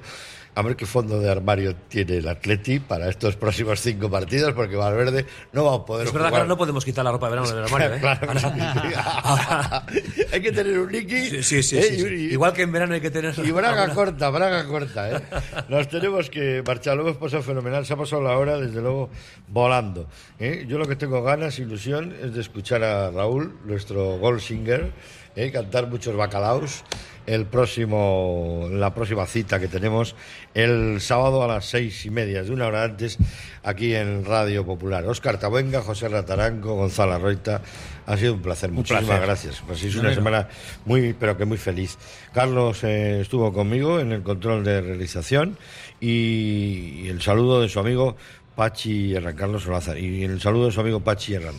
[0.53, 4.75] a ver qué fondo de armario tiene el Atleti para estos próximos cinco partidos, porque
[4.75, 6.41] Valverde no va a poder Es verdad que jugar.
[6.41, 7.99] ahora no podemos quitar la ropa de verano del armario, ¿eh?
[7.99, 10.25] Claro que.
[10.33, 11.29] Hay que tener un Niki.
[11.29, 12.15] Sí, sí, sí, ¿eh?
[12.17, 13.33] Y- Igual que en verano hay que tener...
[13.37, 15.21] y braga alguna- corta, braga corta, ¿eh?
[15.69, 16.95] Nos tenemos que marchar.
[16.97, 17.85] Lo hemos pasado fenomenal.
[17.85, 19.09] Se ha pasado la hora, desde luego,
[19.47, 20.07] volando.
[20.39, 20.65] ¿eh?
[20.67, 24.91] Yo lo que tengo ganas, ilusión, es de escuchar a Raúl, nuestro gold singer,
[25.35, 25.51] ¿eh?
[25.51, 26.83] cantar muchos bacalaos.
[27.25, 30.15] El próximo, la próxima cita que tenemos
[30.53, 33.17] el sábado a las seis y media, de una hora antes,
[33.63, 35.05] aquí en Radio Popular.
[35.05, 37.61] Óscar Tabuenga, José Rataranco, Gonzalo Roita.
[38.07, 38.71] Ha sido un placer.
[38.71, 39.25] Muchísimas placer.
[39.25, 39.63] gracias.
[39.65, 40.49] Pues es una semana
[40.85, 41.97] muy, pero que muy feliz.
[42.33, 45.57] Carlos eh, estuvo conmigo en el control de realización
[45.99, 48.17] y, y el saludo de su amigo
[48.55, 51.55] Pachi Herrán, Carlos Solázar, y el saludo de su amigo Pachi Herrán.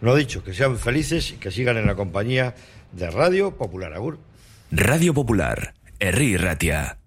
[0.00, 2.54] Lo dicho, que sean felices y que sigan en la compañía
[2.92, 4.18] de Radio Popular Agur.
[4.70, 6.98] Radio Popular, Herri Ratia.